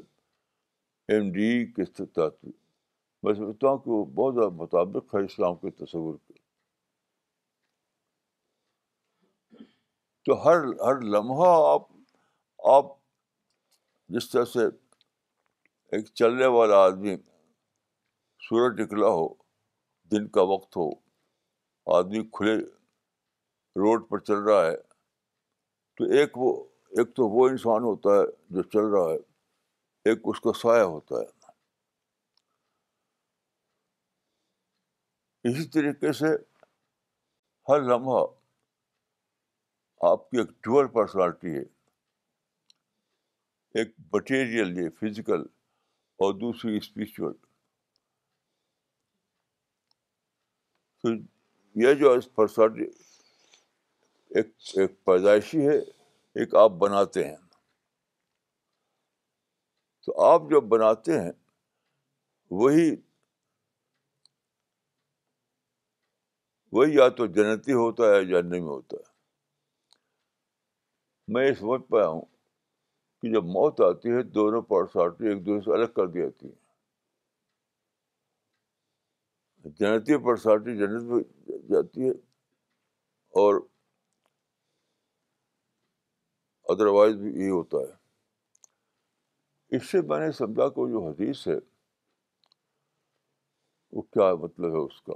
[1.14, 2.45] ایم ڈی کے تحت
[3.23, 6.39] میں سمجھتا ہوں کہ وہ بہت زیادہ مطابق ہے اسلام کے تصور کے
[10.27, 11.83] تو ہر ہر لمحہ آپ
[12.75, 12.87] آپ
[14.14, 14.64] جس طرح سے
[15.97, 17.16] ایک چلنے والا آدمی
[18.49, 19.27] سورج نکلا ہو
[20.12, 20.89] دن کا وقت ہو
[21.97, 22.57] آدمی کھلے
[23.83, 24.77] روڈ پر چل رہا ہے
[25.99, 26.53] تو ایک وہ
[26.99, 29.18] ایک تو وہ انسان ہوتا ہے جو چل رہا ہے
[30.11, 31.29] ایک اس کا سایہ ہوتا ہے
[35.49, 36.26] اسی طریقے سے
[37.68, 38.24] ہر لمحہ
[40.11, 41.62] آپ کی ایک ٹور پرسنالٹی ہے
[43.80, 45.41] ایک مٹیریل یہ فزیکل
[46.24, 46.78] اور دوسری
[51.03, 51.11] تو
[51.82, 52.84] یہ جو پرسنالٹی
[54.38, 54.49] ایک
[54.80, 55.78] ایک پیدائشی ہے
[56.41, 57.36] ایک آپ بناتے ہیں
[60.07, 61.30] تو آپ جو بناتے ہیں
[62.61, 62.91] وہی
[66.73, 69.09] وہی یا تو جنتی ہوتا ہے یا نہیں ہوتا ہے
[71.35, 72.21] میں یہ سمجھ پایا ہوں
[73.21, 76.53] کہ جب موت آتی ہے دونوں پرسنالٹی ایک دوسرے سے الگ کر دی جاتی ہے
[79.81, 81.23] جنتی پرسنالٹی جنت میں
[81.73, 82.12] جاتی ہے
[83.41, 83.61] اور
[86.75, 91.59] ادروائز بھی یہی ہوتا ہے اس سے میں نے سمجھا کہ جو حدیث ہے
[93.97, 95.14] وہ کیا مطلب ہے اس کا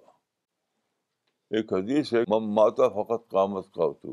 [1.56, 2.20] ایک حدیث ہے
[2.54, 4.12] ماتا فقط قامت کا تو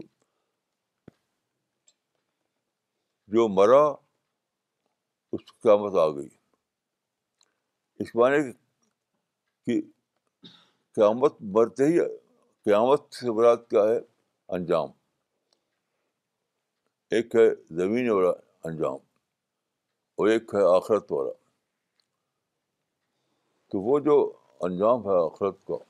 [3.35, 3.81] جو مرا
[5.35, 6.27] اس کی قیامت آ گئی
[8.01, 8.41] اس معنی
[9.65, 9.79] کہ
[10.95, 11.99] قیامت مرتے ہی
[12.65, 13.97] قیامت سے برات کیا ہے
[14.57, 14.89] انجام
[17.17, 17.47] ایک ہے
[17.83, 18.31] زمین والا
[18.69, 18.97] انجام
[20.19, 21.31] اور ایک ہے آخرت والا
[23.71, 24.17] تو وہ جو
[24.69, 25.89] انجام ہے آخرت کا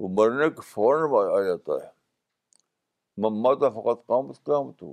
[0.00, 1.92] وہ مرنے کے فوراً آ جاتا ہے
[3.22, 4.92] ممتہ فقط کام کام تو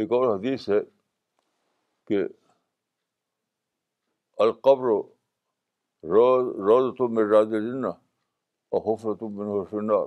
[0.00, 0.80] ایک اور حدیث ہے
[2.08, 2.18] کہ
[4.44, 4.90] القبر
[6.14, 7.88] روز روز تم راج جنا
[8.74, 10.06] اور حوف روشنار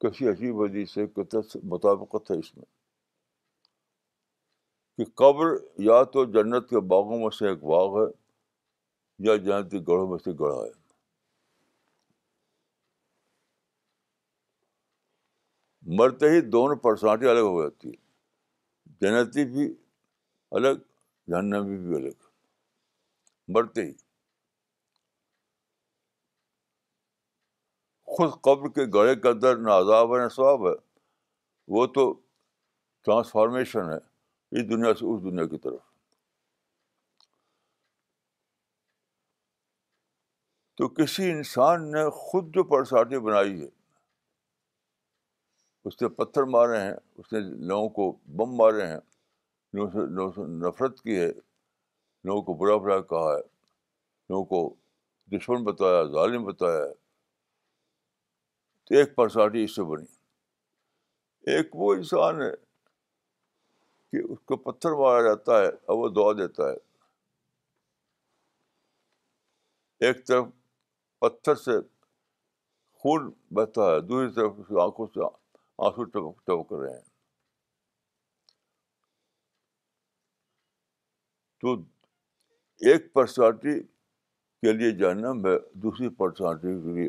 [0.00, 1.04] کسی عجیب ہے سے
[1.72, 2.64] مطابقت ہے اس میں
[4.96, 5.54] کہ قبر
[5.84, 8.10] یا تو جنت کے باغوں میں سے ایک باغ ہے
[9.22, 9.36] یا
[9.70, 10.82] کے گڑھوں میں سے گڑھا ہے
[15.98, 18.02] مرتے ہی دونوں پرسنالٹی الگ ہو جاتی ہے
[19.00, 19.72] جنتی بھی
[20.58, 20.78] الگ
[21.28, 22.22] جہنمی بھی الگ
[23.54, 23.92] مرتے ہی
[28.16, 30.72] خود قبر کے گڑھے کے اندر نہ عذاب ہے نہ ثواب ہے
[31.76, 32.10] وہ تو
[33.04, 35.92] ٹرانسفارمیشن ہے اس دنیا سے اس دنیا کی طرف
[40.78, 43.66] تو کسی انسان نے خود جو پرساٹی بنائی ہے
[45.88, 48.96] اس نے پتھر مارے ہیں اس نے لوگوں کو بم مارے ہیں
[49.76, 54.74] لوگوں سے لوگوں سے نفرت کی ہے لوگوں کو برا برا کہا ہے لوگوں کو
[55.36, 56.92] دشمن بتایا ظالم بتایا ہے
[58.88, 60.06] تو ایک پرساٹی اس سے بنی
[61.54, 62.50] ایک وہ انسان ہے
[64.12, 66.76] کہ اس کو پتھر مارا جاتا ہے اور وہ دعا دیتا ہے
[70.06, 70.46] ایک طرف
[71.24, 71.74] پتھر سے
[73.02, 74.00] خون بہتا ہے
[74.34, 75.20] طرف آنکھوں سے
[75.84, 77.08] آنسو ٹپک ٹپک رہے ہیں
[81.60, 81.68] تو
[82.90, 83.76] ایک پرسنالٹی
[84.66, 85.56] کے لیے جاننا میں
[85.86, 87.08] دوسری پرسنالٹی کے لیے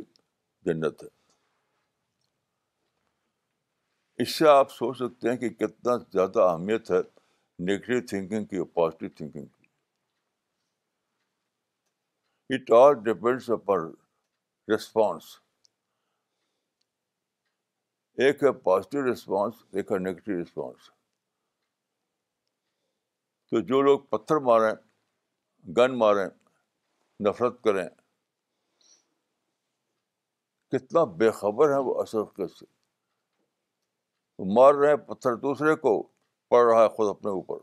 [0.69, 1.07] جنت ہے
[4.23, 7.01] اس سے آپ سوچ سکتے ہیں کہ کتنا زیادہ اہمیت ہے
[7.65, 9.65] نگیٹو تھنکنگ کی اور پازیٹیو تھنکنگ کی
[12.53, 13.81] it all depends upon
[14.73, 15.23] response
[18.25, 20.89] ایک ہے پازیٹیو رسپانس ایک ہے نگیٹیو رسپانس
[23.49, 24.73] تو جو لوگ پتھر ماریں
[25.77, 26.27] گن ماریں
[27.27, 27.87] نفرت کریں
[30.71, 32.65] کتنا بے خبر ہے وہ اصل سے
[34.55, 36.01] مار رہے ہیں پتھر دوسرے کو
[36.49, 37.59] پڑ رہا ہے خود اپنے اوپر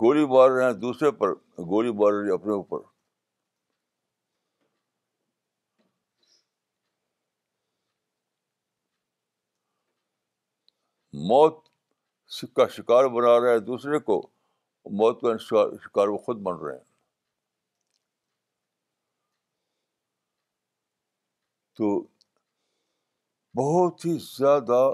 [0.00, 1.32] گولی مار رہے ہیں دوسرے پر
[1.72, 2.78] گولی مار رہی اپنے اوپر
[11.28, 11.64] موت
[12.56, 14.20] کا شکار بنا رہے ہیں دوسرے کو
[15.00, 15.36] موت کا
[15.84, 16.84] شکار وہ خود بن رہے ہیں
[21.78, 21.98] تو
[23.56, 24.86] بہت ہی زیادہ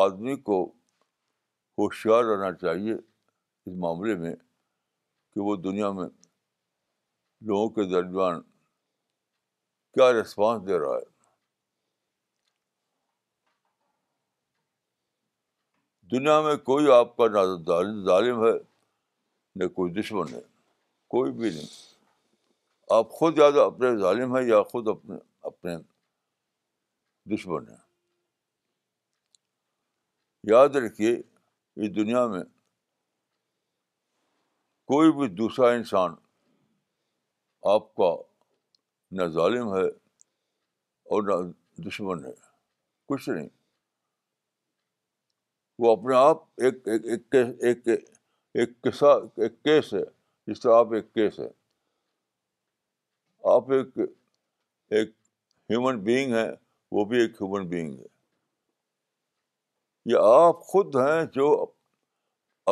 [0.00, 0.64] آدمی کو
[1.78, 2.94] ہوشیار رہنا چاہیے
[3.66, 4.34] اس معاملے میں
[5.32, 6.08] کہ وہ دنیا میں
[7.50, 8.40] لوگوں کے درمیان
[9.94, 11.10] کیا رسپانس دے رہا ہے
[16.16, 17.44] دنیا میں کوئی آپ کا نہ
[18.06, 18.52] ظالم ہے
[19.62, 20.40] نہ کوئی دشمن ہے
[21.14, 21.66] کوئی بھی نہیں
[22.96, 25.16] آپ خود زیادہ اپنے ظالم ہیں یا خود اپنے
[25.50, 25.76] اپنے
[27.34, 27.76] دشمن ہیں
[30.52, 32.42] یاد رکھیے اس دنیا میں
[34.90, 36.14] کوئی بھی دوسرا انسان
[37.72, 38.14] آپ کا
[39.16, 39.84] نہ ظالم ہے
[41.14, 41.50] اور نہ
[41.86, 42.32] دشمن ہے
[43.08, 43.48] کچھ نہیں
[45.82, 46.42] وہ اپنے آپ
[48.54, 50.02] ایک قصہ ایک کیس ہے
[50.46, 51.48] جس طرح آپ ایک کیس ہے
[53.54, 55.10] آپ ایک ایک
[55.70, 56.50] ہیومن بینگ ہیں
[56.96, 58.10] وہ بھی ایک ہیومن بینگ ہے
[60.12, 61.46] یہ آپ خود ہیں جو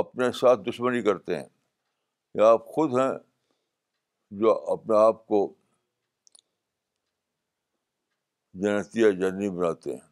[0.03, 1.49] اپنے ساتھ دشمنی کرتے ہیں
[2.39, 3.13] یا آپ خود ہیں
[4.41, 5.39] جو اپنے آپ کو
[8.63, 10.09] جنتی یا جنی بناتے ہیں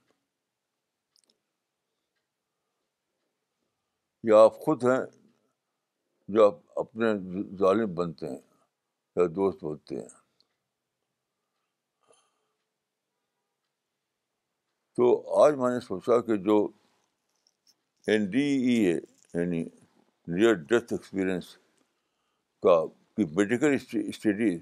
[4.29, 5.01] یا آپ خود ہیں
[6.35, 7.13] جو آپ اپنے
[7.59, 8.39] ظالم بنتے ہیں
[9.17, 10.09] یا دوست بنتے ہیں
[14.97, 15.11] تو
[15.45, 16.59] آج میں نے سوچا کہ جو
[18.07, 19.63] این ڈی ای یعنی
[20.35, 21.57] نیئر ڈیتھ ایکسپیرئنس
[22.63, 22.79] کا
[23.37, 23.75] میڈیکل
[24.09, 24.59] اسٹڈی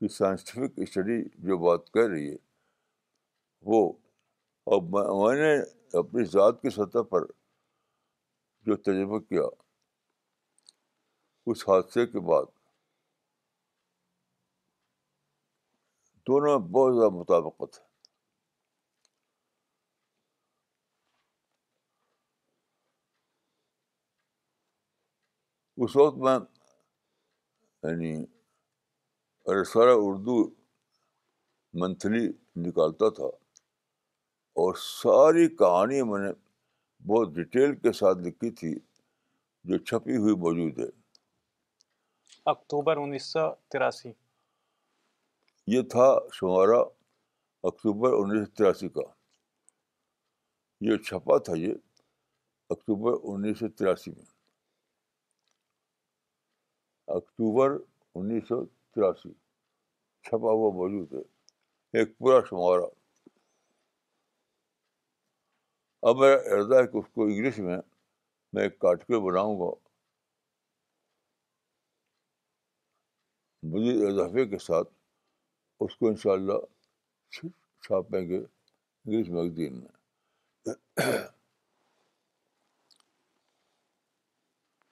[0.00, 2.36] کی سائنسٹیفک اسٹڈی جو بات کر رہی ہے
[3.70, 3.82] وہ
[4.76, 5.54] اب میں نے
[5.98, 7.26] اپنی ذات کی سطح پر
[8.66, 9.42] جو تجربہ کیا
[11.50, 12.44] اس حادثے کے بعد
[16.26, 17.90] دونوں میں بہت زیادہ مطابقت ہے
[25.84, 26.32] اس وقت میں
[27.82, 28.10] یعنی
[29.52, 30.34] ارسار اردو
[31.82, 32.20] منتھلی
[32.66, 33.26] نکالتا تھا
[34.64, 36.30] اور ساری کہانی میں نے
[37.12, 38.72] بہت ڈیٹیل کے ساتھ لکھی تھی
[39.70, 40.86] جو چھپی ہوئی موجود ہے
[42.52, 44.12] اکتوبر انیس سو تراسی
[45.76, 46.06] یہ تھا
[46.38, 46.80] شمارا
[47.72, 49.08] اکتوبر انیس سو تراسی کا
[50.90, 51.74] یہ چھپا تھا یہ
[52.76, 54.30] اکتوبر انیس سو تراسی میں
[57.16, 57.70] اکتوبر
[58.16, 58.56] انیس سو
[58.92, 59.32] تراسی
[60.24, 61.20] چھپا ہوا موجود ہے
[61.98, 62.84] ایک پورا شمارا
[66.10, 67.76] اب میرا اردا ہے کہ اس کو انگلش میں
[68.54, 69.68] میں ایک کاٹکے بناؤں گا
[73.74, 74.88] مزید اضافے کے ساتھ
[75.84, 76.58] اس کو ان شاء اللہ
[77.34, 81.16] چھاپیں گے انگلش میگزین میں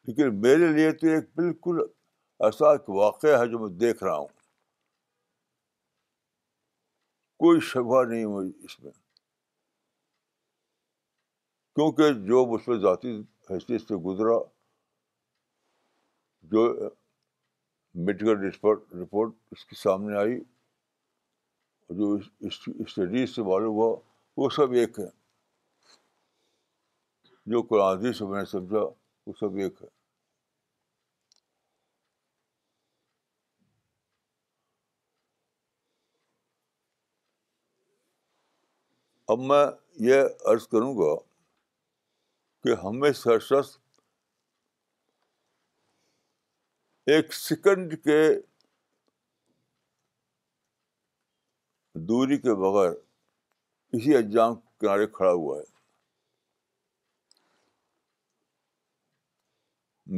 [0.04, 1.80] لیکن میرے لیے تو ایک بالکل
[2.46, 4.26] ایسا ایک واقعہ ہے جو میں دیکھ رہا ہوں
[7.44, 8.92] کوئی شبہ نہیں ہوئی اس میں
[11.74, 13.12] کیونکہ جو مجھ پہ ذاتی
[13.50, 14.38] حیثیت سے گزرا
[16.52, 16.64] جو
[18.06, 18.50] میڈیکل
[19.02, 20.38] رپورٹ اس کے سامنے آئی
[22.00, 22.12] جو
[22.42, 23.94] اسٹڈیز سے معلوم ہوا
[24.36, 25.08] وہ سب ایک ہے
[27.52, 28.82] جو قرآن سے میں نے سمجھا
[29.26, 29.98] وہ سب ایک ہے
[39.30, 39.64] اب میں
[40.04, 41.14] یہ عرض کروں گا
[42.64, 43.52] کہ ہمیں سر
[47.14, 48.16] ایک سیکنڈ کے
[52.08, 52.90] دوری کے بغیر
[53.98, 55.64] اسی انجام کے کنارے کھڑا ہوا ہے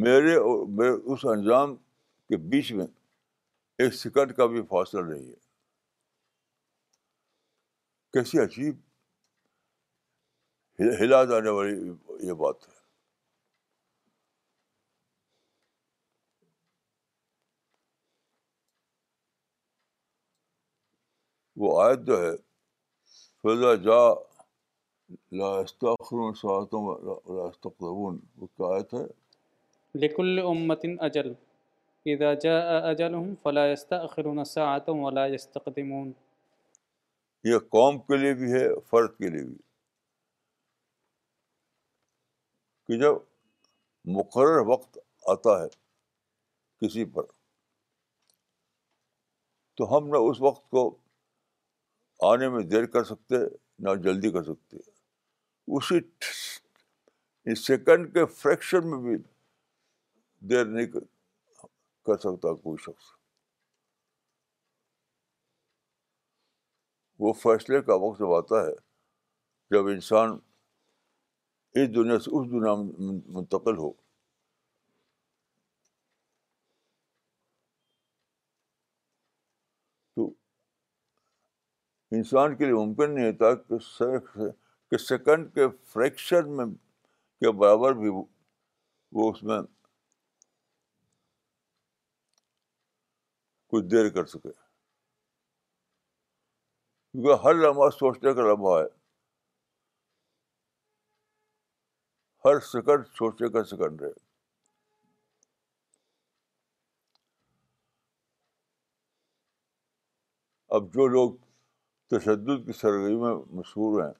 [0.04, 2.86] میرے اور اس انجام کے بیچ میں
[3.82, 5.36] ایک سیکنڈ کا بھی فاصلہ نہیں ہے
[8.18, 8.80] کیسی عجیب
[10.80, 11.72] ہلا جانے والی
[12.26, 12.80] یہ بات ہے
[21.62, 22.30] وہ آیت جو ہے
[23.42, 23.98] فضا جا
[25.38, 26.34] لاستخرون
[26.72, 29.04] وہ کیا آیت ہے
[30.04, 31.32] لکل امت اجل
[32.12, 32.60] اذا جاء
[32.90, 36.08] اجلهم فلا يستأخرون ساعة ولا يستقدمون
[37.50, 39.56] یہ قوم کے لیے بھی ہے فرد کے لیے بھی
[42.86, 43.14] کہ جب
[44.16, 44.98] مقرر وقت
[45.32, 45.68] آتا ہے
[46.84, 47.24] کسی پر
[49.76, 50.84] تو ہم نہ اس وقت کو
[52.30, 53.36] آنے میں دیر کر سکتے
[53.84, 54.76] نہ جلدی کر سکتے
[55.76, 59.16] اسی سیکنڈ کے فریکشن میں بھی
[60.48, 60.86] دیر نہیں
[62.06, 63.10] کر سکتا کوئی شخص
[67.24, 68.74] وہ فیصلے کا وقت جب آتا ہے
[69.74, 70.38] جب انسان
[71.80, 73.90] اس دنیا سے اس دنیا میں منتقل ہو
[80.16, 80.26] تو
[82.16, 84.48] انسان کے لیے ممکن نہیں ہوتا
[84.90, 86.66] کہ سیکنڈ کے فریکشن میں
[87.40, 88.10] کے برابر بھی
[89.14, 89.60] وہ اس میں
[93.72, 94.48] کچھ دیر کر سکے
[97.12, 98.88] کیونکہ ہر لمحہ سوچنے کا لمحہ ہے
[102.44, 104.08] ہر سیکنڈ سوچنے کا سیکنڈ ہے
[110.76, 111.32] اب جو لوگ
[112.10, 114.12] تشدد کی سرگرمی میں مشہور ہیں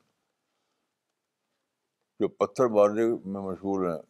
[2.20, 4.00] جو پتھر مارنے میں مشہور ہیں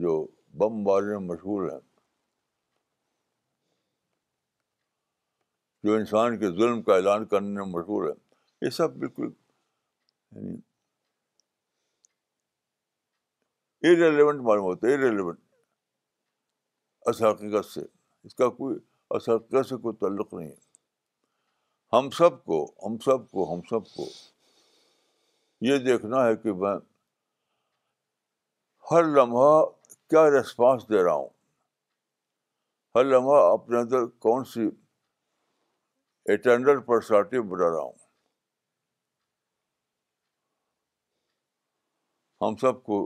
[0.00, 0.14] جو
[0.58, 1.80] بم مارنے میں مشہور ہیں
[5.86, 8.16] جو انسان کے ظلم کا اعلان کرنے میں مشہور ہیں
[8.64, 10.56] یہ سب بالکل یعنی
[13.82, 15.40] ارریلیونٹ معلوم ہوتا ہے ارریلیونٹ
[17.08, 17.80] اس حقیقت سے
[18.26, 18.76] اس کا کوئی
[19.14, 20.54] حقیقت سے کوئی تعلق نہیں ہے
[21.96, 24.08] ہم سب کو ہم سب کو ہم سب کو
[25.66, 26.74] یہ دیکھنا ہے کہ میں
[28.90, 29.64] ہر لمحہ
[30.10, 31.28] کیا ریسپانس دے رہا ہوں
[32.94, 34.66] ہر لمحہ اپنے اندر کون سی
[36.34, 37.92] اٹینڈر پرسنالٹی بنا رہا ہوں
[42.46, 43.04] ہم سب کو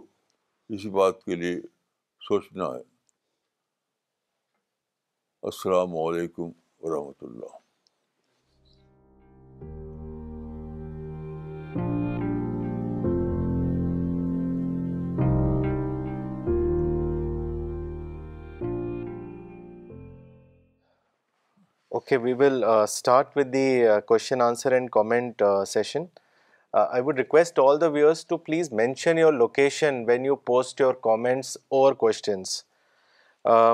[0.74, 1.54] اسی بات کے لیے
[2.26, 2.82] سوچنا ہے
[5.50, 6.50] السلام علیکم
[6.82, 7.56] ورحمۃ اللہ
[21.90, 23.66] okay we will start with the
[24.08, 26.04] question answer and comment session
[26.78, 30.94] I would request all the viewers to please mention your location when you post your
[31.02, 32.50] comments اور کوشچنس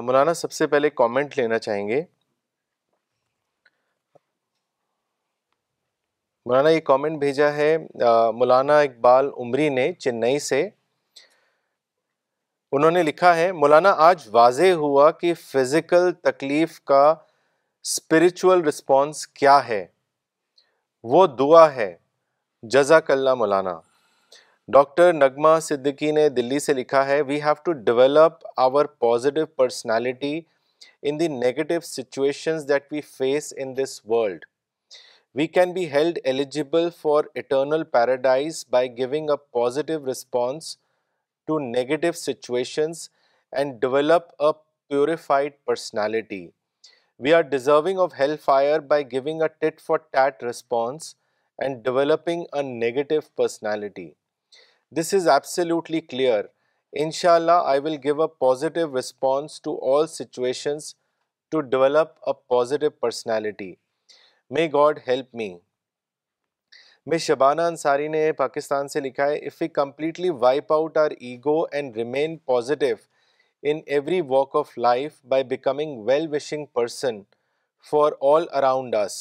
[0.02, 2.00] مولانا سب سے پہلے کامنٹ لینا چاہیں گے
[6.46, 7.76] مولانا یہ کامنٹ بھیجا ہے
[8.38, 10.62] مولانا اقبال عمری نے چنئی سے
[12.72, 19.60] انہوں نے لکھا ہے مولانا آج واضح ہوا کہ فزیکل تکلیف کا اسپریچول رسپانس کیا
[19.68, 19.84] ہے
[21.14, 21.94] وہ دعا ہے
[22.72, 23.72] جزاک اللہ مولانا
[24.72, 30.40] ڈاکٹر نغمہ صدیقی نے دلی سے لکھا ہے we have to develop our positive personality
[31.08, 34.44] in the negative situations that we face in this world
[35.38, 40.76] we can be held eligible for eternal paradise by giving a positive response
[41.46, 43.08] to negative situations
[43.56, 44.52] and develop a
[44.88, 46.46] purified personality
[47.24, 51.14] we are deserving of hell fire by giving a tit for tat response
[51.62, 54.10] and developing a negative personality
[54.96, 56.44] this is absolutely clear
[57.00, 60.92] ان شاء اللہ I will give a positive response to all situations
[61.50, 63.72] to develop a positive personality
[64.56, 65.48] may God help me
[67.10, 71.60] میں شبانہ انصاری نے پاکستان سے لکھا ہے if you completely wipe out our ego
[71.72, 72.96] and remain positive
[73.70, 77.20] in every walk of life by becoming well wishing person
[77.90, 79.18] for all around us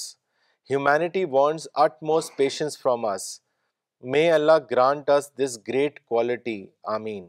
[0.70, 3.24] humanity wants it most patience from us
[4.12, 7.26] may Allah grant us this great quality آمین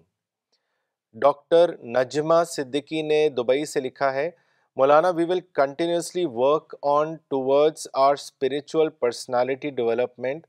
[1.22, 4.28] doctor Najma Siddiqui نے Dubai سے لکھا ہے
[4.76, 10.46] Maulana we will continuously work on towards our spiritual personality development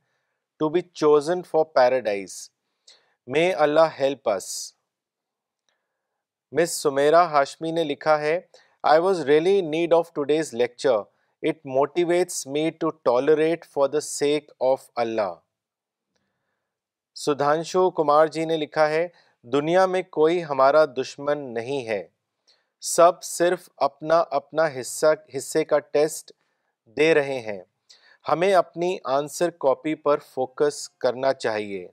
[0.59, 2.38] to be chosen for paradise
[3.33, 4.47] may Allah help us
[6.59, 8.39] Miss Samira Hashmi نے لکھا ہے
[8.93, 10.97] I was really need of today's lecture
[11.49, 15.33] it motivates me to tolerate for the sake of Allah
[17.25, 19.07] Sudhanshu Kumar ji نے لکھا ہے
[19.53, 22.01] دنیا میں کوئی ہمارا دشمن نہیں ہے
[22.95, 26.31] سب صرف اپنا اپنا حصہ حصے کا ٹیسٹ
[26.97, 27.59] دے رہے ہیں
[28.29, 31.88] ہمیں اپنی آنسر کاپی پر فوکس کرنا چاہیے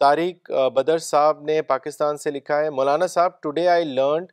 [0.00, 4.32] طارق بدر صاحب نے پاکستان سے لکھا ہے مولانا صاحب today I learned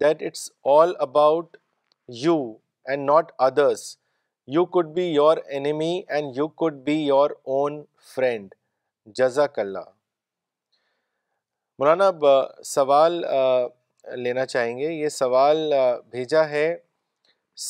[0.00, 1.56] that it's all about
[2.22, 2.36] you
[2.92, 3.82] and not others
[4.54, 7.82] you could be your enemy and you could be your own
[8.14, 8.54] friend
[9.18, 9.84] جزاک اللہ
[11.78, 12.10] مولانا
[12.72, 13.22] سوال
[14.24, 15.72] لینا چاہیں گے یہ سوال
[16.10, 16.66] بھیجا ہے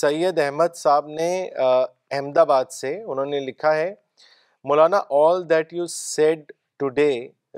[0.01, 3.95] سید احمد صاحب نے احمد آباد سے انہوں نے لکھا ہے
[4.69, 7.11] مولانا all that you said today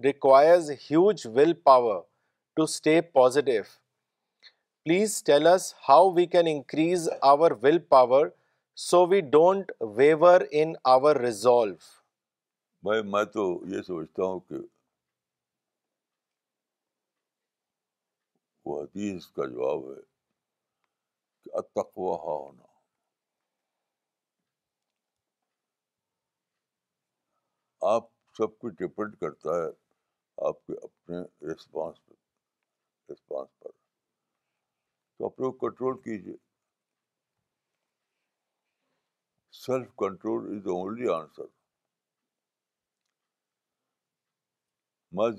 [0.05, 2.01] requires huge will power
[2.57, 3.63] to stay positive
[4.87, 8.27] please tell us how we can increase our will power
[8.81, 11.75] so we don't waver in our resolve
[12.87, 14.57] بھائی میں تو یہ سوچتا ہوں کہ
[18.65, 20.01] وہ حدیث کا جواب ہے
[21.45, 22.65] کہ اتقوا ہونا
[27.95, 28.07] آپ
[28.39, 29.67] سب کو ڈپینڈ کرتا ہے
[30.49, 33.71] آپ کے اپنے ریسپانس پر ریسپانس پر
[35.19, 36.35] تو اپنے کو کنٹرول کیجیے
[39.65, 41.55] self control is the only answer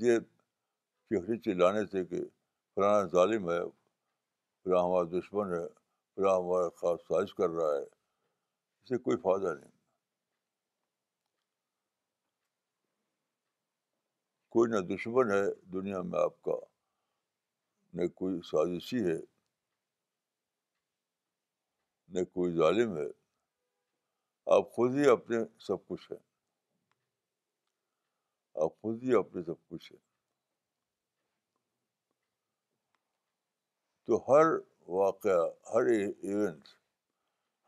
[0.05, 0.17] یہ
[1.09, 2.23] چہرے چلانے سے کہ
[2.75, 3.59] فلانا ظالم ہے
[4.63, 5.65] فلاں ہمارا دشمن ہے
[6.15, 9.71] فلاں ہمارا خاص سازش کر رہا ہے اس سے کوئی فائدہ نہیں
[14.55, 15.41] کوئی نہ دشمن ہے
[15.73, 16.59] دنیا میں آپ کا
[17.97, 19.17] نہ کوئی سازشی ہے
[22.13, 23.07] نہ کوئی ظالم ہے
[24.55, 26.19] آپ خود ہی اپنے سب کچھ ہیں
[28.63, 29.99] آپ خود ہی اپنے سب کچھ ہیں
[34.07, 34.45] تو ہر
[34.97, 35.39] واقعہ
[35.73, 36.67] ہر ایونٹ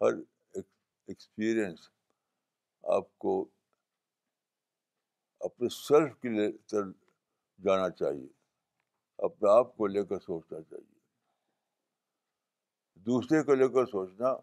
[0.01, 0.13] ہر
[0.59, 1.89] ایکسپیرئنس
[2.95, 3.33] آپ کو
[5.47, 8.27] اپنے سیلف کے لیے جانا چاہیے
[9.25, 10.98] اپنے آپ کو لے کر سوچنا چاہیے
[13.05, 14.33] دوسرے کو لے کر سوچنا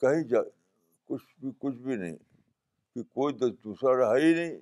[0.00, 0.40] کہیں جا
[1.08, 2.16] کچھ بھی کچھ بھی نہیں
[2.94, 4.56] کہ کوئی تو دوسرا رہا ہی نہیں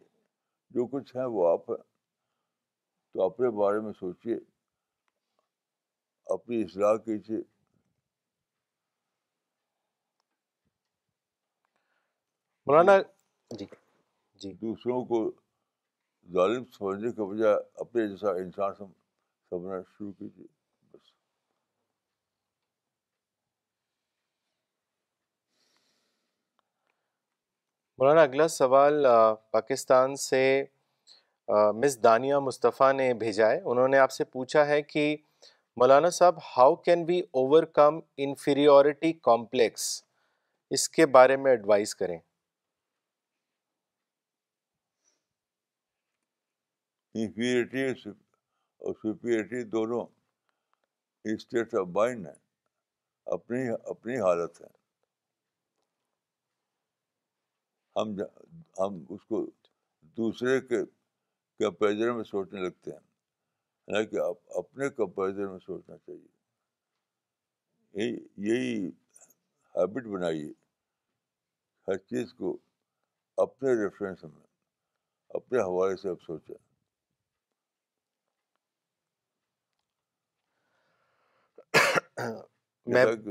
[0.77, 1.83] جو کچھ ہے وہ آپ ہیں
[3.13, 4.35] تو اپنے بارے میں سوچیے
[6.35, 7.39] اپنی اصلاح کیجیے
[12.67, 12.97] مولانا
[13.59, 13.65] جی
[14.41, 15.21] جی دوسروں کو
[16.33, 20.47] ظالم سمجھنے کے بجائے اپنے جیسا انسان سمجھنا شروع کیجیے
[27.99, 29.07] مولانا اگلا سوال
[29.53, 30.41] پاکستان سے
[31.81, 35.05] مس دانیہ مصطفیٰ نے بھیجا ہے انہوں نے آپ سے پوچھا ہے کہ
[35.81, 37.19] مولانا صاحب how can we
[37.79, 39.85] overcome inferiority complex
[40.77, 42.19] اس کے بارے میں ایڈوائز کریں
[47.15, 48.09] انفیریٹی
[48.87, 50.05] اور سپیریٹی دونوں
[51.33, 51.97] اسٹیٹ آف
[53.35, 54.76] اپنی اپنی حالت ہے
[57.97, 58.15] ہم
[58.79, 59.39] ہم اس کو
[60.17, 60.77] دوسرے کے
[61.59, 62.99] کمپیریزن میں سوچنے لگتے ہیں
[63.95, 64.19] یعنی کہ
[64.59, 66.29] اپنے کمپیریزن میں سوچنا چاہیے
[68.49, 68.73] یہی
[69.77, 70.51] ہیبٹ بنائیے
[71.89, 72.57] ہر چیز کو
[73.45, 74.47] اپنے ریفرنس میں
[75.37, 76.55] اپنے حوالے سے آپ سوچیں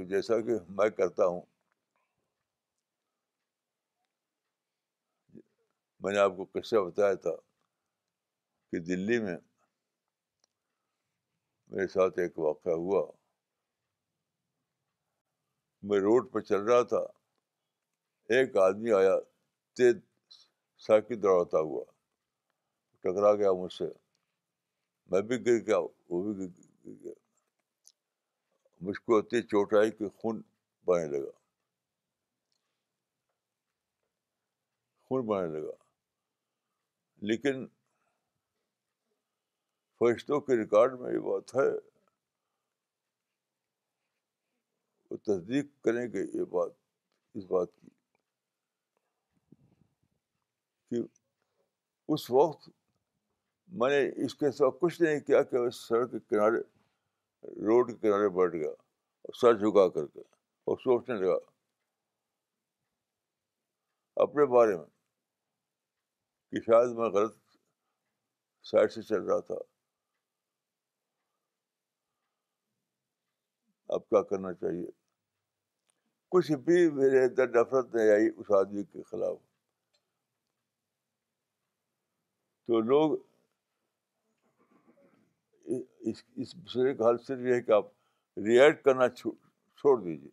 [0.10, 1.42] جیسا کہ میں کرتا ہوں
[6.06, 7.32] میں نے آپ کو قصہ بتایا تھا
[8.72, 9.36] کہ دلی میں
[11.70, 13.00] میرے ساتھ ایک واقعہ ہوا
[15.90, 17.00] میں روڈ پہ چل رہا تھا
[18.38, 19.16] ایک آدمی آیا
[19.78, 19.96] تیز
[20.88, 21.84] سائیکل دوڑتا ہوا
[23.04, 23.86] ٹکرا گیا مجھ سے
[25.12, 27.14] میں بھی گر گیا وہ بھی گر گیا
[28.90, 30.42] مجھ کو اتنی چوٹ آئی کہ خون
[30.88, 31.32] بہنے لگا
[35.10, 35.84] خون بہنے لگا
[37.28, 37.66] لیکن
[40.00, 41.68] فرشتوں کے ریکارڈ میں یہ بات ہے
[45.10, 46.72] وہ تصدیق کریں گے یہ بات
[47.38, 47.88] اس بات کی
[50.90, 51.02] کہ
[52.14, 52.70] اس وقت
[53.82, 56.60] میں نے اس کے سوا کچھ نہیں کیا کہ میں سڑک کے کنارے
[57.68, 61.38] روڈ کے کنارے بیٹھ گیا اور سر جھکا کر کے اور سوچنے لگا
[64.24, 64.86] اپنے بارے میں
[66.56, 67.34] کہ شاید میں غلط
[68.70, 69.56] سائڈ سے چل رہا تھا
[73.96, 74.86] اب کیا کرنا چاہیے
[76.36, 79.38] کچھ بھی میرے اندر نفرت نہیں آئی اس آدمی کے خلاف
[82.68, 83.18] تو لوگ
[86.12, 87.88] اس کا حل صرف یہ ہے کہ آپ
[88.48, 90.30] ریئیکٹ کرنا چھوڑ دیجیے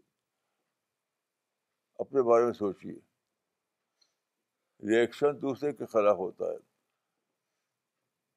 [2.05, 2.99] اپنے بارے میں سوچیے
[4.91, 6.57] ریئیکشن دوسرے کے خلاف ہوتا ہے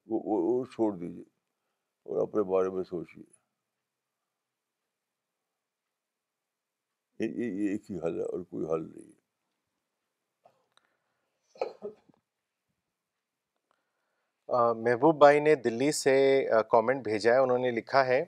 [0.08, 1.22] وہ چھوڑ دیجیے
[2.08, 3.24] اور اپنے بارے میں سوچیے
[7.20, 9.24] ایک ہی حل ہے اور کوئی حل نہیں ہے
[14.82, 16.14] محبوب بھائی نے دلی سے
[16.70, 18.24] کامنٹ بھیجا ہے انہوں نے لکھا ہے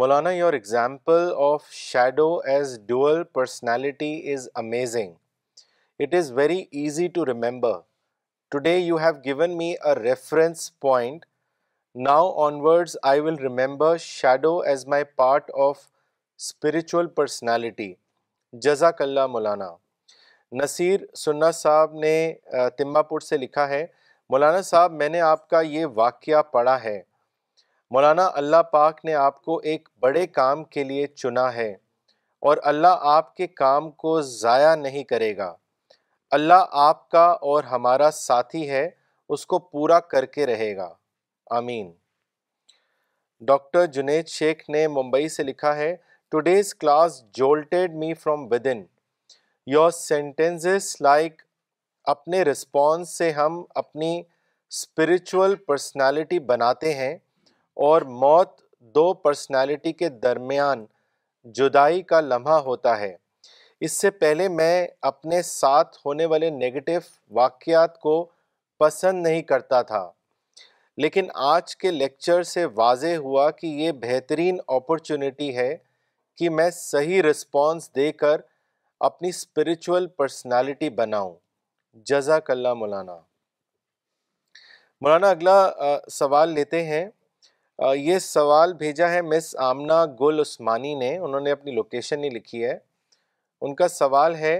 [0.00, 5.14] مولانا your example of shadow as dual personality is amazing
[6.04, 7.78] it is very easy to remember
[8.50, 11.24] today you have given me a reference point
[12.06, 12.28] now
[12.60, 15.78] onwards I will remember shadow as my part of
[16.36, 17.92] spiritual personality
[18.66, 19.70] جزاک اللہ مولانا
[20.62, 22.12] نصیر سننا صاحب نے
[23.08, 23.84] پور سے لکھا ہے
[24.30, 27.00] مولانا صاحب میں نے آپ کا یہ واقعہ پڑھا ہے
[27.94, 31.70] مولانا اللہ پاک نے آپ کو ایک بڑے کام کے لیے چنا ہے
[32.48, 35.54] اور اللہ آپ کے کام کو ضائع نہیں کرے گا
[36.34, 38.88] اللہ آپ کا اور ہمارا ساتھی ہے
[39.34, 40.88] اس کو پورا کر کے رہے گا
[41.56, 41.90] آمین
[43.46, 45.94] ڈاکٹر جنید شیخ نے ممبئی سے لکھا ہے
[46.30, 48.82] today's class jolted me from within
[49.72, 51.42] your sentences like
[52.14, 57.14] اپنے رسپانس سے ہم اپنی اسپریچول پرسنالٹی بناتے ہیں
[57.88, 58.58] اور موت
[58.94, 60.84] دو پرسنالٹی کے درمیان
[61.56, 63.14] جدائی کا لمحہ ہوتا ہے
[63.84, 66.92] اس سے پہلے میں اپنے ساتھ ہونے والے نگیٹو
[67.38, 68.12] واقعات کو
[68.78, 70.10] پسند نہیں کرتا تھا
[71.02, 75.76] لیکن آج کے لیکچر سے واضح ہوا کہ یہ بہترین اپرچونیٹی ہے
[76.38, 78.40] کہ میں صحیح رسپانس دے کر
[79.08, 81.34] اپنی اسپریچول پرسنالٹی بناؤں
[82.08, 83.16] جزاک اللہ مولانا
[85.00, 85.56] مولانا اگلا
[86.10, 87.04] سوال لیتے ہیں
[87.96, 92.64] یہ سوال بھیجا ہے مس آمنا گل عثمانی نے انہوں نے اپنی لوکیشن نہیں لکھی
[92.64, 92.76] ہے
[93.64, 94.58] ان کا سوال ہے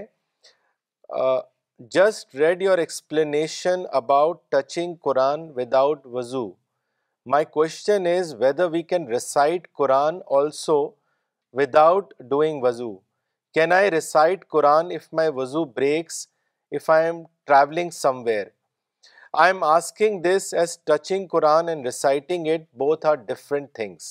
[1.95, 6.47] just read your explanation about touching Quran without وضو
[7.33, 10.79] my question is whether we can recite Quran also
[11.59, 12.95] without doing وضو
[13.53, 16.27] can I recite Quran if my وضو breaks
[16.77, 17.89] if I am travelling
[18.25, 18.47] somewhere
[19.43, 24.09] I am asking this as touching Quran and reciting it both are different things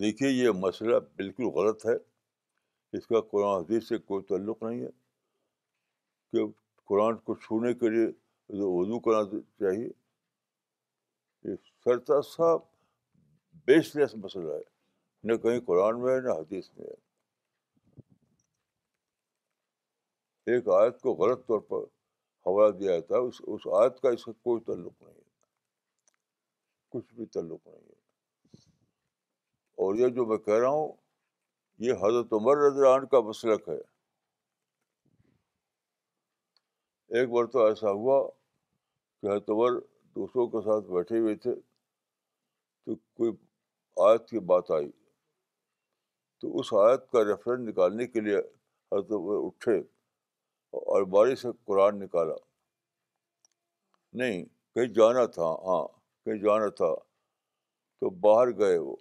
[0.00, 1.94] دیکھیے یہ مسئلہ بالکل غلط ہے
[2.96, 4.88] اس کا قرآن حدیث سے کوئی تعلق نہیں ہے
[6.32, 6.38] کہ
[6.88, 8.06] قرآن کو چھونے کے لیے
[8.58, 9.24] جو وضو کرنا
[9.60, 9.88] چاہیے
[11.50, 12.54] یہ سرتا سا
[13.66, 14.64] بیس لیس مسئلہ ہے
[15.28, 16.96] نہ کہیں قرآن میں ہے نہ حدیث میں ہے
[20.54, 21.80] ایک آیت کو غلط طور پر
[22.46, 25.20] حوالہ دیا جاتا ہے اس اس آیت کا اس کا کوئی تعلق نہیں ہے
[26.92, 27.82] کچھ بھی تعلق نہیں ہے
[29.82, 30.88] اور یہ جو میں کہہ رہا ہوں
[31.84, 33.76] یہ حضرت عمر رضی عنہ کا مسلک ہے
[37.18, 39.78] ایک بار تو ایسا ہوا کہ حضرت عمر
[40.14, 41.54] دوسروں کے ساتھ بیٹھے ہوئے تھے
[42.84, 43.32] تو کوئی
[44.08, 44.90] آیت کی بات آئی
[46.40, 49.76] تو اس آیت کا ریفرن نکالنے کے لیے حضرت عمر اٹھے
[50.88, 52.34] اور باری سے قرآن نکالا
[54.20, 54.42] نہیں
[54.74, 55.86] کہیں جانا تھا ہاں
[56.24, 56.94] کہیں جانا تھا
[58.00, 58.94] تو باہر گئے وہ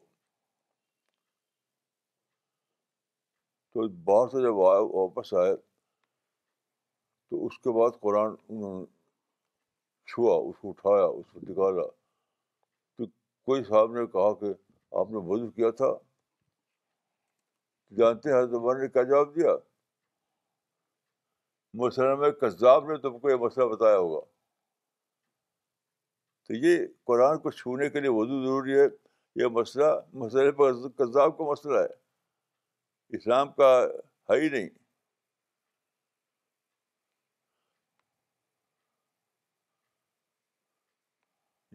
[3.73, 8.85] تو باہر سے جب آئے واپس آئے تو اس کے بعد قرآن انہوں نے
[10.11, 11.85] چھوا اس کو اٹھایا اس کو نکالا
[12.97, 13.05] تو
[13.49, 14.51] کوئی صاحب نے کہا کہ
[15.01, 15.91] آپ نے وضو کیا تھا
[17.97, 19.55] جانتے ہیں عمر نے کیا جواب دیا
[21.83, 24.19] مسلم کذاب نے تم کو یہ مسئلہ بتایا ہوگا
[26.47, 28.85] تو یہ قرآن کو چھونے کے لیے وضو ضروری ہے
[29.43, 29.91] یہ مسئلہ
[30.23, 30.71] مسئلہ
[31.03, 31.99] کذاب کا مسئلہ ہے
[33.17, 33.65] اسلام کا
[34.31, 34.67] ہے ہی نہیں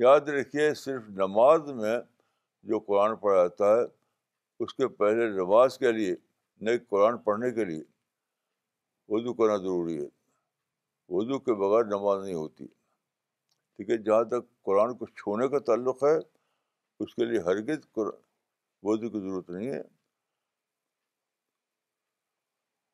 [0.02, 1.96] یاد رکھیے صرف نماز میں
[2.70, 3.82] جو قرآن پڑھا جاتا ہے
[4.64, 6.14] اس کے پہلے نماز کے لیے
[6.66, 7.82] نئے قرآن پڑھنے کے لیے
[9.16, 10.06] اردو کرنا ضروری ہے
[11.16, 16.02] اردو کے بغیر نماز نہیں ہوتی ٹھیک ہے جہاں تک قرآن کو چھونے کا تعلق
[16.04, 16.16] ہے
[17.00, 18.10] اس کے لیے قرآن
[18.82, 19.82] اردو کی ضرورت نہیں ہے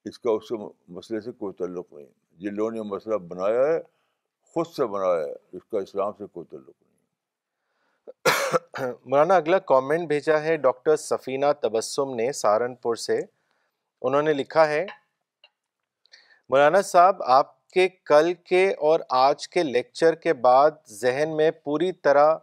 [0.08, 0.50] اس کا اس
[0.96, 2.06] مسئلے سے کوئی تعلق نہیں
[2.42, 3.78] جن لوگوں نے مسئلہ بنایا ہے
[4.54, 6.74] خود سے بنایا ہے اس کا اسلام سے کوئی تعلق
[8.80, 13.18] نہیں مولانا اگلا کامنٹ بھیجا ہے ڈاکٹر سفینہ تبسم نے سہارنپور سے
[14.02, 14.84] انہوں نے لکھا ہے
[16.50, 21.92] مولانا صاحب آپ کے کل کے اور آج کے لیکچر کے بعد ذہن میں پوری
[22.06, 22.34] طرح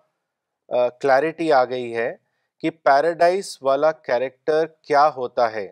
[1.02, 2.12] کلیرٹی آ گئی ہے
[2.62, 5.70] کہ پیراڈائز والا کیریکٹر کیا ہوتا ہے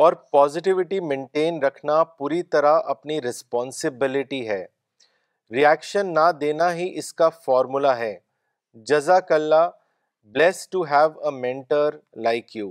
[0.00, 4.64] اور پازیٹیوٹی مینٹین رکھنا پوری طرح اپنی رسپانسبلٹی ہے
[5.54, 8.14] ریاکشن نہ دینا ہی اس کا فارمولا ہے
[8.90, 9.68] جزاک اللہ
[10.34, 12.70] bless to have a mentor like you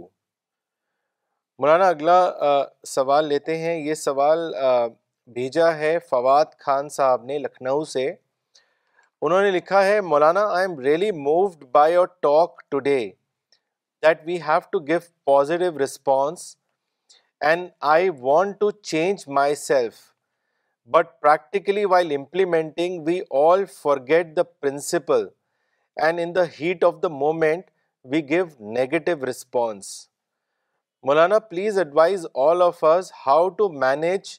[1.59, 2.19] مولانا اگلا
[2.93, 4.39] سوال لیتے ہیں یہ سوال
[5.33, 8.09] بھیجا ہے فواد خان صاحب نے لکھنؤ سے
[9.21, 12.99] انہوں نے لکھا ہے مولانا I am really moved by your talk today
[14.05, 14.99] that we have to give
[15.31, 16.55] positive response
[17.49, 19.23] and I want to change
[19.55, 19.95] myself
[20.93, 23.63] but practically while implementing we all
[24.07, 25.25] forget the principle
[26.05, 27.69] and in the heat of the moment
[28.11, 29.87] we give negative response
[31.07, 34.29] Maulana please advise all of us how to manage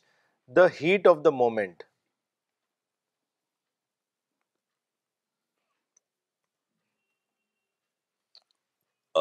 [0.57, 1.82] the heat of the moment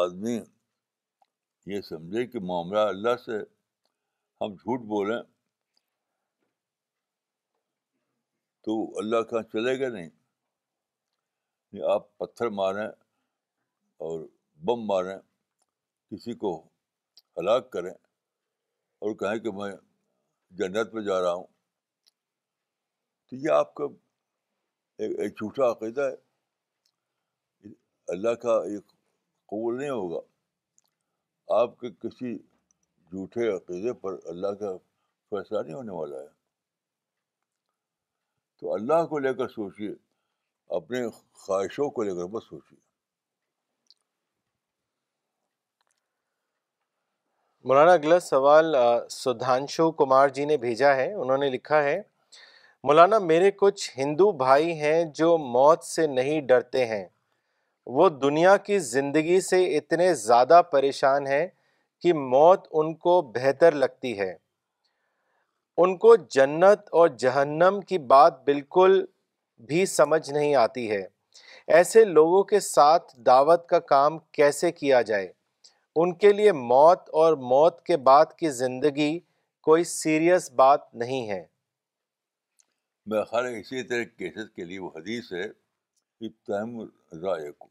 [0.06, 0.38] آدمی
[1.76, 3.40] یہ سمجھے کہ معاملہ اللہ سے
[4.42, 5.22] ہم جھوٹ بولیں
[8.66, 12.86] تو اللہ کہاں چلے گا نہیں آپ پتھر ماریں
[14.06, 14.26] اور
[14.70, 15.18] بم ماریں
[16.12, 16.54] کسی کو
[17.38, 17.92] ہلاک کریں
[19.00, 19.72] اور کہیں کہ میں
[20.62, 21.48] جنت پہ جا رہا ہوں
[23.30, 23.84] تو یہ آپ کا
[25.08, 27.74] ایک جھوٹا عقیدہ ہے
[28.14, 30.20] اللہ کا ایک قبول نہیں ہوگا
[31.62, 32.38] آپ کے کسی
[33.12, 34.72] جھوٹے عقیدے پر اللہ کا
[35.30, 36.28] فیصلہ نہیں ہونے والا ہے
[38.60, 39.90] تو اللہ کو لے کر سوچیے
[40.78, 41.00] اپنے
[41.46, 42.80] خواہشوں کو لے کر بس سوچیے
[47.68, 48.76] مولانا اگلا سوال
[49.12, 52.02] سدھانشو کمار جی نے بھیجا ہے انہوں نے لکھا ہے
[52.90, 57.06] مولانا میرے کچھ ہندو بھائی ہیں جو موت سے نہیں ڈرتے ہیں
[57.98, 61.48] وہ دنیا کی زندگی سے اتنے زیادہ پریشان ہیں
[62.02, 64.34] کہ موت ان کو بہتر لگتی ہے
[65.84, 69.04] ان کو جنت اور جہنم کی بات بالکل
[69.68, 71.02] بھی سمجھ نہیں آتی ہے
[71.78, 75.32] ایسے لوگوں کے ساتھ دعوت کا کام کیسے کیا جائے
[76.02, 79.12] ان کے لیے موت اور موت کے بعد کی زندگی
[79.70, 81.42] کوئی سیریس بات نہیں ہے
[83.30, 85.48] خیال اسی طرح کے لیے وہ حدیث ہے
[86.48, 87.70] کو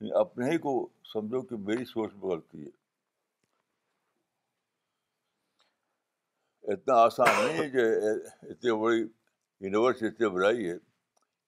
[0.00, 0.72] یعنی اپنے ہی کو
[1.12, 2.78] سمجھو کہ میری سوچ میں غلطی ہے
[6.72, 7.84] اتنا آسان نہیں ہے کہ
[8.50, 10.74] اتنی بڑی یونیورس اتنی بڑائی ہے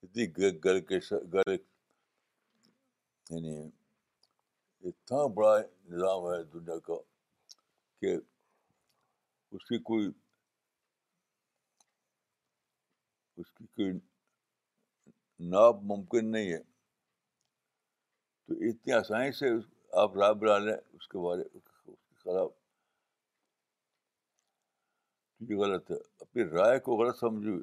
[0.02, 0.26] اتنی
[0.64, 0.98] گل کے
[1.34, 1.50] گل
[3.30, 3.56] یعنی
[4.88, 6.94] اتنا بڑا نظام ہے دنیا کا
[8.00, 8.16] کہ
[9.54, 10.08] اس کی کوئی
[13.40, 13.90] اس کی کوئی
[15.50, 16.58] ناپ ممکن نہیں ہے
[18.52, 19.46] تو اتنی آسانی سے
[20.00, 21.92] آپ رائے بنا لیں اس کے بارے اس کے
[22.24, 22.50] خلاف
[25.50, 27.54] یہ غلط ہے اپنی رائے کو غلط سمجھیے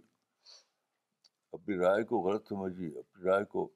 [1.57, 3.67] اپنی رائے کو غلط سمجھیے اپنی رائے کو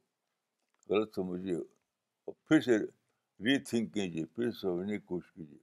[0.90, 2.78] غلط سمجھیے اور پھر سے
[3.46, 5.58] ری تھنک کیجیے پھر سمجھنے کی کوشش کیجیے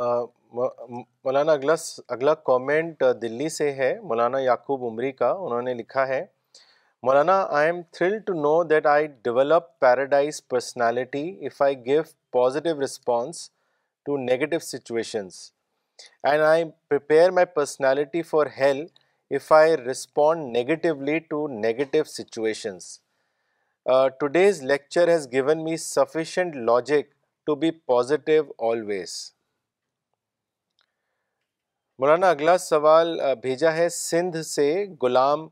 [0.00, 0.41] uh...
[0.54, 1.74] مولانا اگلا
[2.14, 6.24] اگلا کامنٹ دلی سے ہے مولانا یعقوب عمری کا انہوں نے لکھا ہے
[7.06, 12.80] مولانا I am thrill to know that I develop paradise personality if I give positive
[12.82, 13.48] response
[14.06, 15.34] to negative situations
[16.28, 18.84] and I prepare my personality for hell
[19.34, 22.98] if I respond negatively to negative situations
[24.20, 27.12] today's lecture has given me sufficient logic
[27.46, 29.16] to be positive always
[32.02, 34.64] مولانا اگلا سوال بھیجا ہے سندھ سے
[35.02, 35.46] غلام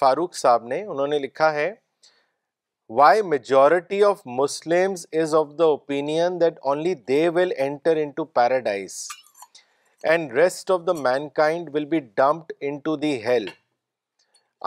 [0.00, 1.68] فاروق صاحب نے انہوں نے لکھا ہے
[3.00, 8.96] why majority of Muslim is of the opinion that only they will enter into paradise
[10.10, 10.92] and rest of the
[11.42, 12.52] mankind will be dumped
[12.84, 13.46] into the hell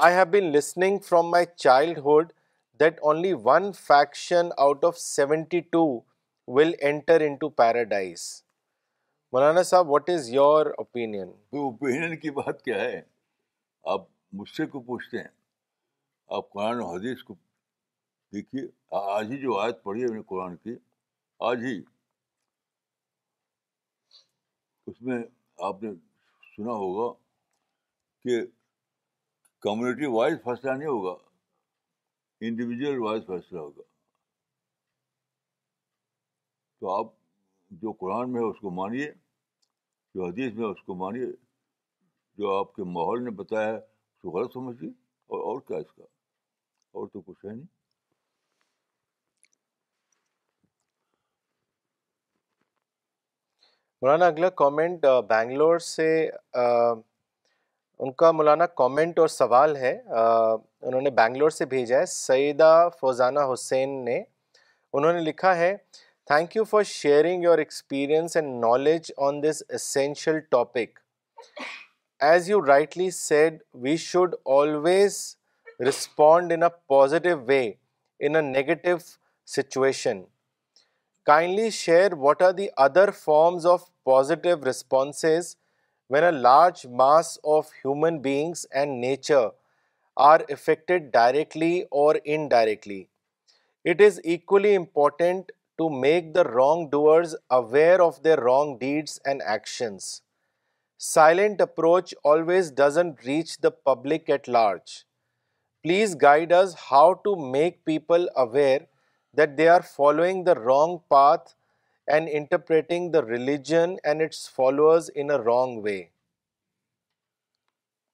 [0.06, 1.46] I have been listening from my
[2.08, 2.32] childhood
[2.80, 5.86] that only one faction out of seventy two
[6.58, 8.24] will enter into paradise
[9.34, 13.02] مولانا صاحب what is your opinion opinion کی بات کیا ہے
[13.94, 14.06] آپ
[14.38, 15.28] مجھ سے کو پوچھتے ہیں
[16.38, 17.34] آپ قرآن و حدیث کو
[18.34, 18.62] دیکھیے
[19.00, 20.76] آج ہی جو آیت پڑھی ہے قرآن کی
[21.50, 21.76] آج ہی
[24.92, 25.20] اس میں
[25.70, 25.90] آپ نے
[26.56, 27.12] سنا ہوگا
[28.24, 28.40] کہ
[29.68, 31.16] کمیونٹی وائز فیصلہ نہیں ہوگا
[32.48, 33.84] انڈیویجول وائز فیصلہ ہوگا
[36.80, 37.14] تو آپ
[37.82, 39.09] جو قرآن میں ہے اس کو مانیے
[40.15, 41.26] جو حدیث میں اس کو مانیے
[42.38, 45.91] جو آپ کے ماحول نے بتایا ہے اس کو غلط سمجھیے اور اور کیا اس
[45.95, 47.65] کا اور تو کچھ ہے نہیں
[54.01, 56.07] مولانا اگلا کامنٹ بنگلور سے
[57.99, 63.39] ان کا مولانا کامنٹ اور سوال ہے انہوں نے بنگلور سے بھیجا ہے سیدہ فوزانہ
[63.53, 65.76] حسین نے انہوں نے لکھا ہے
[66.30, 70.97] Thank you for sharing your experience and knowledge on this essential topic.
[72.22, 75.38] As you rightly said, we should always
[75.80, 77.80] respond in a positive way
[78.20, 80.26] in a negative situation.
[81.26, 85.58] Kindly share what are the other forms of positive responses
[86.10, 89.50] when a large mass of human beings and nature
[90.16, 93.10] are affected directly or indirectly.
[93.84, 95.47] It is equally important
[95.80, 100.06] to make the wrong doers aware of their wrong deeds and actions
[101.14, 104.92] silent approach always doesn't reach the public at large
[105.84, 108.82] please guide us how to make people aware
[109.38, 111.54] that they are following the wrong path
[112.14, 116.00] and interpreting the religion and its followers in a wrong way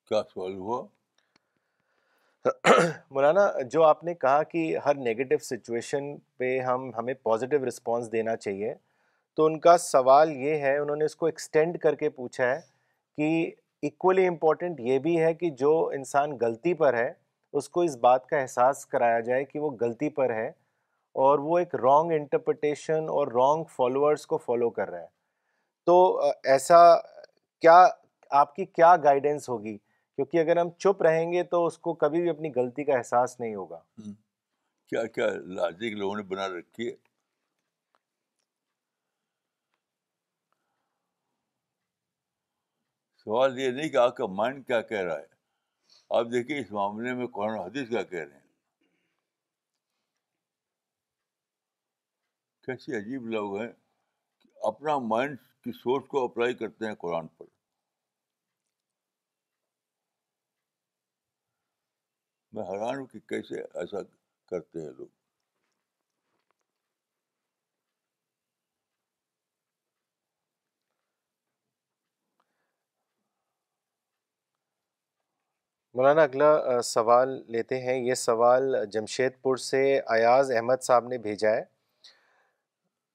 [0.07, 0.81] کیا سوال ہوا
[3.11, 8.35] مولانا جو آپ نے کہا کہ ہر negative situation پہ ہم ہمیں پازیٹیو رسپانس دینا
[8.37, 8.73] چاہیے
[9.37, 12.59] تو ان کا سوال یہ ہے انہوں نے اس کو ایکسٹینڈ کر کے پوچھا ہے
[13.17, 13.29] کہ
[13.87, 17.11] ایکولی امپورٹنٹ یہ بھی ہے کہ جو انسان غلطی پر ہے
[17.57, 20.47] اس کو اس بات کا احساس کرایا جائے کہ وہ غلطی پر ہے
[21.25, 25.13] اور وہ ایک رانگ انٹرپٹیشن اور رانگ فالوورس کو فالو کر رہا ہے
[25.85, 25.97] تو
[26.53, 26.77] ایسا
[27.61, 27.85] کیا
[28.41, 29.77] آپ کی کیا گائیڈنس ہوگی
[30.15, 33.39] کیونکہ اگر ہم چپ رہیں گے تو اس کو کبھی بھی اپنی غلطی کا احساس
[33.39, 33.79] نہیں ہوگا
[34.89, 36.93] کیا کیا لاجک لوگوں نے بنا رکھی ہے
[43.23, 45.33] سوال یہ نہیں کہ آپ کا مائنڈ کیا کہہ رہا ہے
[46.17, 48.43] آپ دیکھیے اس معاملے میں قرآن حدیث کیا کہہ رہے ہیں
[52.65, 53.71] کیسی عجیب لوگ ہیں
[54.69, 57.45] اپنا مائنڈ کی سوچ کو اپلائی کرتے ہیں قرآن پر
[62.55, 64.01] میں حیران ہوں کہ کیسے ایسا
[64.49, 65.05] کرتے ہیں لوگ
[75.95, 79.81] مولانا اگلا سوال لیتے ہیں یہ سوال جمشید پور سے
[80.15, 81.63] ایاز احمد صاحب نے بھیجا ہے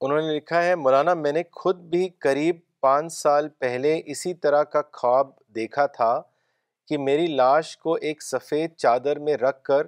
[0.05, 4.63] انہوں نے لکھا ہے مولانا میں نے خود بھی قریب پانچ سال پہلے اسی طرح
[4.75, 6.13] کا خواب دیکھا تھا
[6.91, 9.87] کہ میری لاش کو ایک سفید چادر میں رکھ کر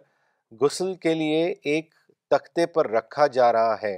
[0.61, 1.89] غسل کے لیے ایک
[2.31, 3.95] تختے پر رکھا جا رہا ہے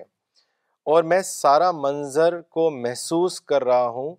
[0.92, 4.14] اور میں سارا منظر کو محسوس کر رہا ہوں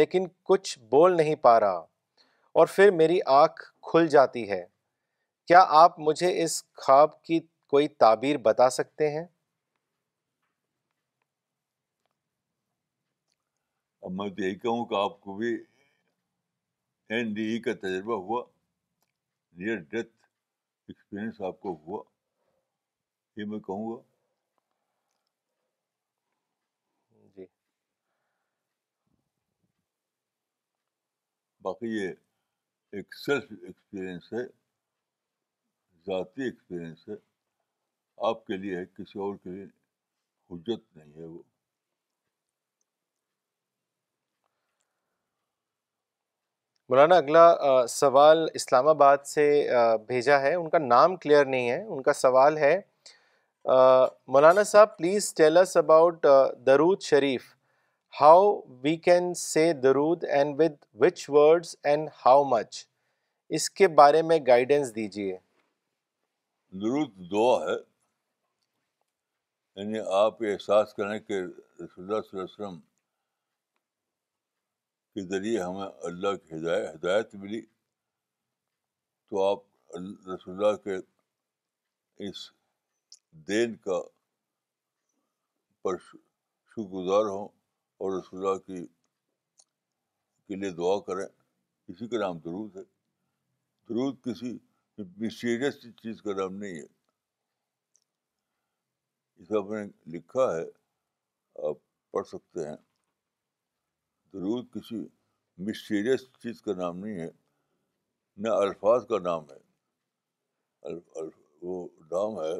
[0.00, 1.84] لیکن کچھ بول نہیں پا رہا
[2.62, 4.62] اور پھر میری آنکھ کھل جاتی ہے
[5.48, 7.38] کیا آپ مجھے اس خواب کی
[7.70, 9.24] کوئی تعبیر بتا سکتے ہیں
[14.02, 15.54] اب میں تو یہی کہوں کہ آپ کو بھی
[17.10, 18.40] این ڈی ای کا تجربہ ہوا
[19.56, 20.12] نیئر ڈیتھ
[20.88, 22.02] ایکسپیرئنس آپ کو ہوا
[23.36, 24.00] یہ میں کہوں گا
[27.36, 27.44] جی
[31.64, 32.08] باقی یہ
[32.96, 34.44] ایک سیلف ایکسپیرئنس ہے
[36.06, 37.14] ذاتی ایکسپیرئنس ہے
[38.30, 39.64] آپ کے لیے ہے کسی اور کے لیے
[40.50, 41.42] حجت نہیں ہے وہ
[46.90, 47.44] مولانا اگلا
[47.88, 49.44] سوال اسلام آباد سے
[50.08, 52.74] بھیجا ہے ان کا نام کلیئر نہیں ہے ان کا سوال ہے
[54.34, 56.26] مولانا صاحب please tell us about
[56.66, 57.42] durood sharif
[58.20, 58.42] how
[58.82, 60.72] we can say درود and with
[61.04, 62.84] which words and how much
[63.58, 65.36] اس کے بارے میں گائیڈنس دیجیے
[66.82, 67.76] درود دعا ہے
[69.76, 72.78] یعنی آپ احساس کریں کہ رسول اللہ صلی اللہ علیہ وسلم
[75.14, 77.60] کے ذریعے ہمیں اللہ کی ہدایت ہدایت ملی
[79.30, 79.58] تو آپ
[80.32, 80.96] رسول اللہ کے
[82.28, 82.38] اس
[83.48, 84.00] دین کا
[85.82, 87.44] پر شکر گزار ہوں
[88.00, 88.84] اور رسول اللہ کی
[90.46, 91.26] کے لیے دعا کریں
[91.88, 92.82] اسی کا نام درود ہے
[93.88, 94.52] درود کسی
[95.20, 96.86] مسٹیریس چیز کا نام نہیں ہے
[99.40, 99.84] اسے آپ نے
[100.16, 100.64] لکھا ہے
[101.68, 101.76] آپ
[102.12, 102.76] پڑھ سکتے ہیں
[104.74, 105.04] کسی
[105.66, 107.28] مسٹیریس چیز کا نام نہیں ہے
[108.42, 110.94] نہ الفاظ کا نام ہے
[111.66, 112.54] وہ نام ہے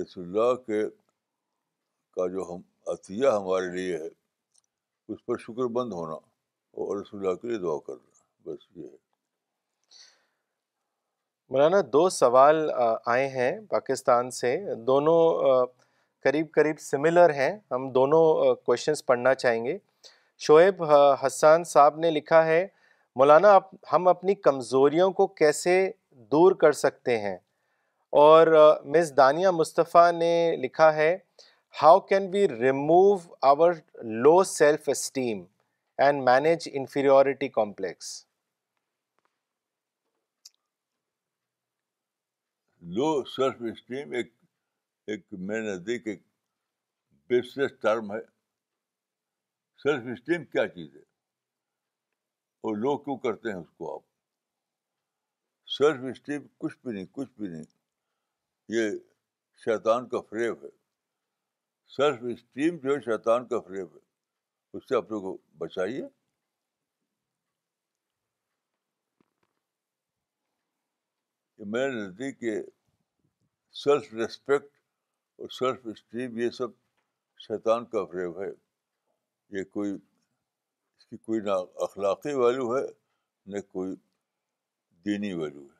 [0.00, 0.82] رسول اللہ کے
[2.16, 2.60] کا جو ہم
[2.92, 4.08] عطیہ ہمارے لیے ہے
[5.12, 6.14] اس پر شکر بند ہونا
[6.84, 9.02] اور رسول اللہ کے لیے دعا کرنا بس یہ ہے
[11.50, 12.68] مولانا دو سوال
[13.14, 14.56] آئے ہیں پاکستان سے
[14.86, 15.16] دونوں
[16.24, 18.24] قریب قریب سملر ہیں ہم دونوں
[18.66, 19.76] کوشچنس پڑھنا چاہیں گے
[20.42, 20.82] شعیب
[21.22, 22.66] حسان صاحب نے لکھا ہے
[23.16, 23.58] مولانا
[23.92, 25.76] ہم اپنی کمزوریوں کو کیسے
[26.32, 27.36] دور کر سکتے ہیں
[28.22, 28.46] اور
[28.94, 30.32] مز دانیہ مصطفیٰ نے
[30.62, 31.16] لکھا ہے
[31.82, 33.16] how can we remove
[33.50, 33.72] our
[34.22, 35.44] low self esteem
[36.04, 38.10] and manage inferiority complex
[42.96, 44.32] low self esteem ایک
[45.12, 46.22] ایک میں نزدیک ایک
[47.30, 48.18] بزنس ٹرم ہے
[49.82, 51.00] سیلف اسٹیم کیا چیز ہے
[52.66, 54.02] اور لوگ کیوں کرتے ہیں اس کو آپ
[55.76, 57.64] سیلف اسٹیم کچھ بھی نہیں کچھ بھی نہیں
[58.74, 58.90] یہ
[59.64, 60.68] شیطان کا فریب ہے
[61.96, 64.00] سیلف اسٹیم جو ہے شیطان کا فریب ہے
[64.78, 66.02] اس سے آپ لوگوں کو بچائیے
[71.74, 72.54] میرے نزدیک کے
[73.82, 74.72] سیلف ریسپیکٹ
[75.40, 76.70] اور سیلف اسٹیم یہ سب
[77.46, 78.50] شیطان کا فریب ہے
[79.52, 81.50] یہ کوئی اس کی کوئی نہ
[81.84, 82.82] اخلاقی ویلو ہے
[83.52, 83.94] نہ کوئی
[85.04, 85.72] دینی ویلو ہے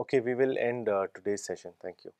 [0.00, 2.19] okay we will end today's session thank you